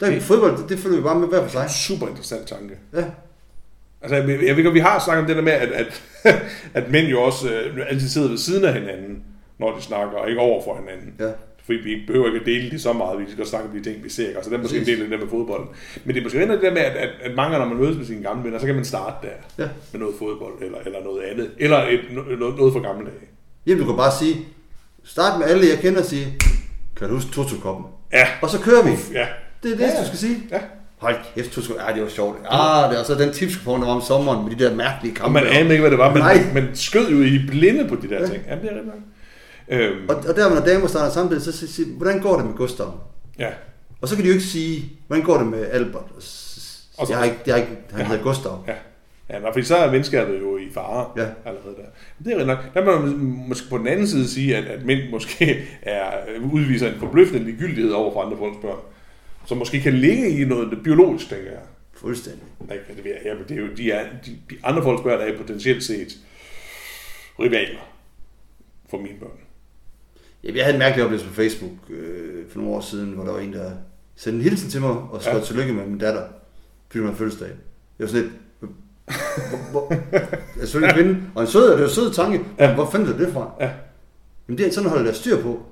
[0.00, 1.70] Der er Det- fodbold, det, det følger vi bare med hver for sig.
[1.70, 2.74] super interessant tanke.
[2.94, 3.04] Ja.
[4.02, 6.02] Altså, jeg, jeg ved godt, vi har snakket om det der med, at, at,
[6.84, 9.22] at mænd jo også øh, altid sidder ved siden af hinanden,
[9.58, 11.14] når de snakker, og ikke over for hinanden.
[11.20, 11.30] Ja.
[11.66, 13.82] Fordi vi ikke behøver ikke at dele det så meget, vi skal snakke om de
[13.90, 14.28] ting, vi ser.
[14.36, 15.68] Altså, det er måske en del af det der med fodbolden.
[16.04, 18.06] Men det er måske det der med, at, at, at mange, når man mødes med
[18.06, 19.68] sine gamle venner, så kan man starte der Ja.
[19.92, 21.50] med noget fodbold, eller, eller noget andet.
[21.58, 22.00] Eller et,
[22.38, 23.26] noget, noget for gamle dage.
[23.66, 24.36] Jamen, du kan bare sige,
[25.04, 26.26] start med alle, jeg kender, og sige,
[26.96, 27.86] kan du huske Toto-koppen?
[28.12, 28.90] Ja, Og så kører vi.
[28.90, 29.26] ja,
[29.62, 30.00] Det er det, Ja, ja.
[30.00, 30.36] du skal sige.
[30.50, 30.58] ja.
[30.98, 31.88] Hold kæft, du skulle...
[31.88, 32.38] Ja, det var sjovt.
[32.50, 35.16] Ah, det var så den tipskupon, der var om sommeren med de der mærkelige Og
[35.16, 35.32] kampe.
[35.40, 38.20] man anede ikke, hvad det var, men man skød jo i blinde på de der
[38.20, 38.26] Ja.
[38.26, 38.42] ting.
[38.48, 38.94] Ja, det er rigtigt nok.
[39.68, 42.54] Øhm, Og, og der, når damer starter samtidig, så siger de, hvordan går det med
[42.54, 43.00] Gustav?
[43.38, 43.48] ja.
[44.00, 46.02] Og så kan de jo ikke sige, hvordan går det med Albert?
[46.16, 48.06] Og så- Jeg har ikke, jeg har ikke, han Ja.
[48.06, 48.64] hedder Gustav.
[48.66, 48.74] Ja.
[49.30, 51.26] Ja, nå, fordi så er venskabet jo i fare Ja.
[51.44, 51.84] allerede der.
[52.24, 52.58] Det er nok.
[52.74, 53.16] Der må man
[53.48, 56.10] måske på den anden side sige, at, at mænd måske er,
[56.52, 58.58] udviser en forbløffende ligegyldighed over for andre folks.
[59.46, 61.60] Som måske kan ligge i noget biologisk, tænker jeg.
[61.94, 62.42] Fuldstændig.
[62.68, 65.02] Nej, det ved jeg, ja, men det er jo, de, er, de, de andre folks
[65.02, 66.08] børn er potentielt set
[67.40, 67.90] rivaler
[68.90, 69.38] for mine børn.
[70.54, 73.38] Jeg havde en mærkelig oplevelse på Facebook øh, for nogle år siden, hvor der var
[73.40, 73.70] en, der
[74.16, 75.44] sendte en hilsen til mig og skrev Ja.
[75.44, 76.22] tillykke med min datter,
[76.90, 77.48] fordi havde fødselsdag.
[77.98, 78.32] Jeg var sådan lidt...
[80.60, 82.40] Jeg så en kvinde, og en sød, det var en sød tanke.
[82.58, 82.74] Ja.
[82.74, 83.50] Hvor fandt du det fra?
[83.60, 83.70] Ja.
[84.48, 85.62] Jamen det er sådan, holder der styr på.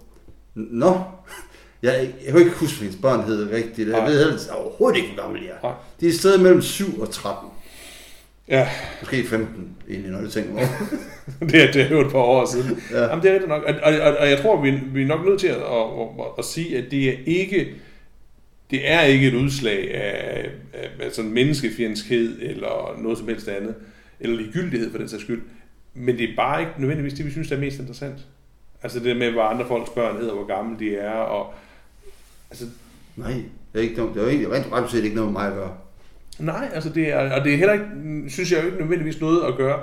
[0.55, 1.01] Nå,
[1.83, 3.89] jeg, jeg kan ikke huske, hvad hendes børn hed rigtigt.
[3.89, 4.09] Jeg Nej.
[4.11, 5.85] ved heller overhovedet ikke, hvor gammel de er.
[6.01, 7.49] De er et sted mellem 7 og 13.
[8.49, 8.69] Ja,
[9.01, 10.67] Måske 15, egentlig, når jeg tænker over.
[11.51, 12.83] det er, det er jo et par år siden.
[12.91, 12.99] Ja.
[12.99, 13.09] Ja.
[13.09, 13.63] Jamen, det er rigtigt nok.
[13.63, 15.63] Og, og, og, og jeg tror, vi, vi er nok nødt til at, at,
[16.19, 17.75] at, at sige, at det er ikke
[18.71, 23.75] det er ikke et udslag af, af, af sådan menneskefjendskhed eller noget som helst andet,
[24.21, 25.43] eller ligegyldighed for den sags skyld.
[25.95, 28.19] Men det er bare ikke nødvendigvis det, vi synes er mest interessant.
[28.83, 31.55] Altså det med, hvad andre folks børn hedder, hvor gamle de er, og
[32.51, 32.65] altså,
[33.17, 35.49] Nej, det er, ikke, noget- det er egentlig rent ret set ikke noget med mig
[35.49, 35.77] at gøre.
[36.39, 37.85] Nej, altså det er, og det er heller ikke,
[38.29, 39.81] synes jeg jo ikke nødvendigvis noget at gøre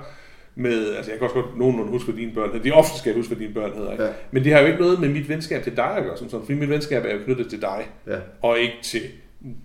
[0.56, 2.64] med, altså jeg kan også godt nogenlunde huske, hvad dine børn hedder.
[2.64, 3.92] De ofte skal jeg huske, hvad dine børn hedder.
[3.92, 4.04] Ikke?
[4.04, 4.10] Ja.
[4.32, 6.46] Men det har jo ikke noget med mit venskab til dig at gøre, som sådan,
[6.46, 8.16] fordi mit venskab er jo knyttet til dig, Ja.
[8.42, 9.02] og ikke til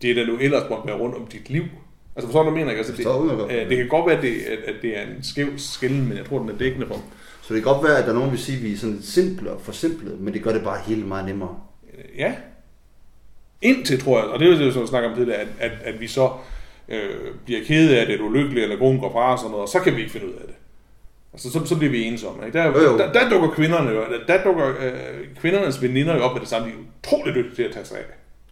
[0.03, 1.63] det, der nu ellers måtte være rundt om dit liv.
[2.17, 2.79] Altså forstår du, hvad jeg mener?
[2.79, 3.63] Altså, det, Forstår udmærket.
[3.63, 6.17] øh, det kan godt være, at det, at, at det er en skæv skælden, men
[6.17, 6.95] jeg tror, den er dækkende for.
[7.43, 8.77] Så det kan godt være, at der er nogen, der vil sige, at vi er
[8.77, 11.57] sådan lidt simple og forsimplede, men det gør det bare helt meget nemmere.
[11.95, 12.35] Øh, Ja.
[13.63, 15.71] Indtil, tror jeg, og det er jo det, som jeg snakker om tidligere, at, at,
[15.85, 16.31] at vi så
[16.89, 17.11] øh,
[17.45, 19.79] bliver kede af det, er ulykkelige, eller grunden går fra og sådan noget, og så
[19.81, 20.55] kan vi ikke finde ud af det.
[21.33, 22.47] Altså, så, så bliver vi ensomme.
[22.47, 22.59] Ikke?
[22.59, 22.99] Der, Jo, jo.
[22.99, 24.93] der, der, dukker kvinderne jo, der, der dukker øh,
[25.41, 26.77] kvindernes veninder jo op med det samme, de er
[27.13, 28.03] utroligt dygtige til at tage sig af.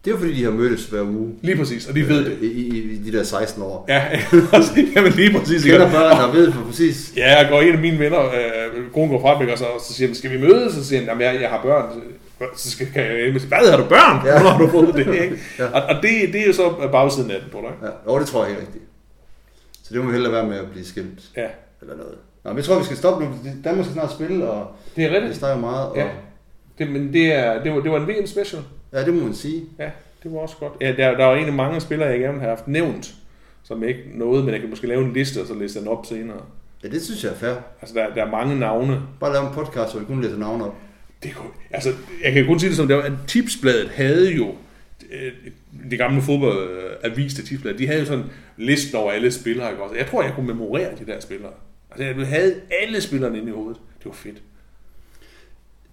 [0.05, 2.37] Det er jo fordi, de har mødtes hver uge Lige præcis, og de ved det.
[2.41, 3.85] i, i, i de der 16 år.
[3.87, 4.03] Ja,
[4.95, 5.63] jamen lige præcis.
[5.63, 7.13] De kender børn, der ved for præcis.
[7.17, 9.93] Ja, jeg går en af mine venner, øh, konen går frem, ikke, og så, så
[9.93, 10.73] siger han, skal vi mødes?
[10.73, 12.01] Så siger han, jamen jeg, jeg har børn.
[12.55, 14.25] Så skal, kan jeg sige, hvad har du børn?
[14.27, 14.31] Ja.
[14.41, 15.15] Hvornår har du fået det?
[15.23, 15.37] Ikke?
[15.59, 15.65] Ja.
[15.65, 17.89] Og, og det, det er jo så bagsiden af den på dig.
[18.07, 18.83] Ja, jo, det tror jeg helt rigtigt.
[19.83, 21.19] Så det må vi hellere være med at blive skilt.
[21.37, 21.47] Ja,
[21.81, 22.15] Eller noget.
[22.43, 23.31] Nå, men jeg tror, vi skal stoppe nu.
[23.63, 25.35] Danmark skal snart spille, og det er det rigtigt.
[25.39, 25.89] snakker meget.
[25.89, 26.07] Og, Ja.
[26.77, 28.61] Det, men det, er, det, var, det var en VM special.
[28.93, 29.63] ja, det må man sige.
[29.79, 29.89] Ja,
[30.23, 30.73] det var også godt.
[30.81, 33.13] Ja, der, der var egentlig mange spillere, jeg gerne har haft nævnt,
[33.63, 36.05] som ikke nåede, men jeg kan måske lave en liste, og så læse den op
[36.05, 36.37] senere.
[36.83, 37.53] Ja, det synes jeg er fair.
[37.81, 39.01] Altså, der, der er mange navne.
[39.19, 40.75] Bare lave en podcast, hvor vi kun læser navne op.
[41.23, 41.93] Det kunne, altså,
[42.23, 44.55] jeg kan kun sige det som det var, at Tipsbladet havde jo,
[45.11, 45.31] øh,
[45.89, 48.25] det gamle fodboldavis, det Tipsbladet, de havde jo sådan
[48.57, 49.95] listen over alle spillere, ikke også?
[49.95, 51.51] Jeg tror, jeg kunne memorere de der spillere.
[51.91, 53.81] Altså, jeg havde alle spillerne inde i hovedet.
[53.97, 54.41] Det var fedt.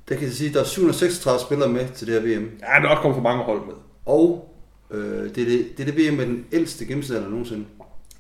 [0.09, 2.51] Der kan jeg sige, at der er 736 spillere med til det her VM.
[2.61, 3.75] Ja, der er også kommet for mange hold med.
[4.07, 4.55] Og
[4.91, 7.65] øh, det, er det, det er det VM med den ældste gennemsnitsalder nogensinde.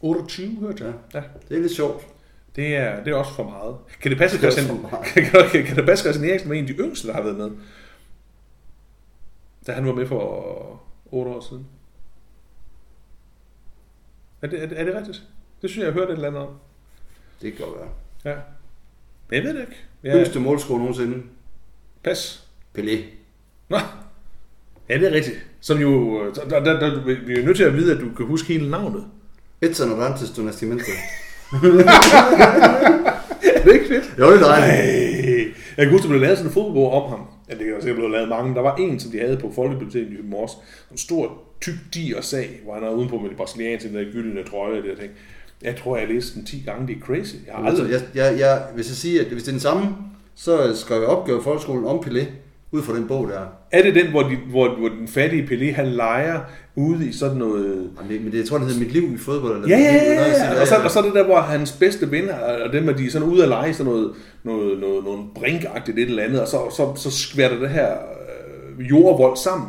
[0.01, 0.93] 28, hørte jeg.
[1.15, 1.23] Ja.
[1.49, 2.07] Det er lidt sjovt.
[2.57, 3.77] Det er, det er også for meget.
[4.01, 4.79] Kan det passe, Det Christian,
[5.51, 7.51] kan, kan, det passe, Christian Eriksen var en af de yngste, der har været med?
[9.67, 11.67] Da han var med for 8 år siden.
[14.43, 15.23] Er det, er det, er det rigtigt?
[15.63, 16.55] Det synes jeg, jeg hørte et eller andet om.
[17.43, 17.89] Det kan godt være.
[18.35, 18.41] Ja.
[19.29, 19.77] Men jeg ved det ikke.
[20.05, 21.23] Ja, Yngste målscore nogensinde.
[22.05, 22.49] pas.
[22.79, 22.97] Pelé.
[23.69, 23.79] Nå.
[24.89, 25.47] Ja, det er rigtigt.
[25.61, 28.49] Som jo, der, der, der, vi er nødt til at vide, at du kan huske
[28.53, 29.07] hele navnet.
[29.61, 30.85] Edson Orantes do Nascimento.
[33.43, 34.15] Er det ikke fedt?
[34.19, 34.73] Jo, det er dejligt.
[34.73, 35.53] Ej.
[35.77, 37.21] Jeg kan huske, der blev lavet sådan en fodbog om ham.
[37.51, 38.55] Ja, det kan sikkert blive lavet mange.
[38.55, 40.51] Der var en, som de havde på Folkebiblioteket i Mors.
[40.91, 44.43] En stor, tyk diger sag, hvor han er udenpå med det brasilianske, den der gyldne
[44.45, 45.13] trøje og det der ting.
[45.63, 46.87] Jeg tror, jeg læste den 10 gange.
[46.87, 47.35] Det er crazy.
[47.47, 48.01] Jeg har Altså, aldrig...
[48.15, 49.89] jeg, jeg, jeg, hvis jeg siger, at hvis det er den samme,
[50.35, 52.25] så skrev jeg opgave i folkeskolen om Pelé,
[52.73, 53.41] ud fra den bog der.
[53.73, 56.41] Er det den, hvor, de, hvor, hvor den fattige Pelé, han leger
[56.77, 57.91] ude i sådan noget...
[57.99, 59.57] Jamen, det- Men det, jeg tror, den hedder Mit liv i fodbold.
[59.65, 60.61] Eller Ja, ja, ja, noget, ja.
[60.61, 62.35] Og så, og så er det der, hvor hans bedste venner,
[62.67, 64.11] og dem er de sådan ude at lege sådan noget,
[64.45, 67.89] noget, noget, noget brinkagtigt et eller andet, og så, så, så skværter det her
[68.79, 69.69] øh, jordvold sammen,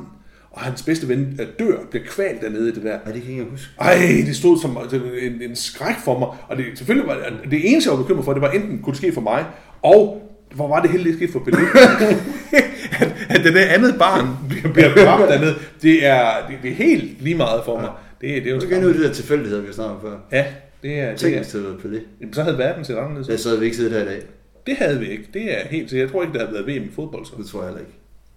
[0.52, 2.98] og hans bedste ven øh, dør, bliver kvalt dernede i det der.
[3.08, 3.68] Ja, det kan jeg huske.
[3.82, 3.96] Ej,
[4.28, 4.78] det stod som
[5.22, 8.26] en, en skræk for mig, og det, selvfølgelig var det, det eneste, jeg var bekymret
[8.26, 9.46] for, det var enten kunne det ske for mig,
[9.82, 10.20] og
[10.54, 11.62] hvor var det heldigt sket for Pelé.
[13.02, 16.76] at, at det der andet barn bliver, bliver ramt dernede, det er, det, det er
[16.76, 17.90] helt lige meget for mig.
[18.22, 20.02] Det, det er jo Nu kan jeg nu de der tilfældigheder, vi har snakket om
[20.02, 20.18] før.
[20.32, 20.46] Ja,
[20.84, 22.02] det er, det Tænk, hvis det havde været Pelé.
[22.22, 23.34] Jamen, så havde verden set anderledes ud.
[23.34, 24.22] Ja, så havde vi ikke siddet her i dag.
[24.68, 25.28] Det havde vi ikke.
[25.34, 26.06] Det er helt sikkert.
[26.06, 27.26] Jeg tror ikke, der havde været VM i fodbold.
[27.26, 27.32] Så.
[27.38, 27.94] Det tror jeg heller ikke.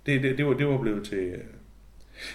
[0.06, 1.18] Det, det, det, var, det var blevet til...
[1.18, 1.38] øh,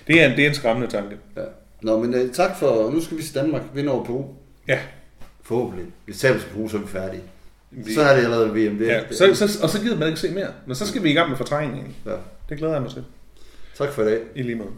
[0.08, 1.16] Det er en, det er en skræmmende tanke.
[1.38, 1.42] Ja.
[1.82, 2.92] Nå, men uh, tak for...
[2.92, 4.24] Nu skal vi se Danmark vinde over Peru.
[4.68, 4.80] Ja.
[5.44, 5.86] Forhåbentlig.
[6.06, 7.22] Hvis taber til Peru, så er vi færdige.
[7.72, 8.78] Vi, Så er det allerede VM.
[8.78, 9.02] Det, ja.
[9.10, 10.48] det, Så, så, og så gider man ikke se mere.
[10.66, 11.96] Men så skal vi i gang med fortrængningen.
[12.06, 12.12] ja.
[12.50, 13.04] Det glæder jeg mig til.
[13.78, 14.20] Tak for i dag.
[14.36, 14.70] I lige måde.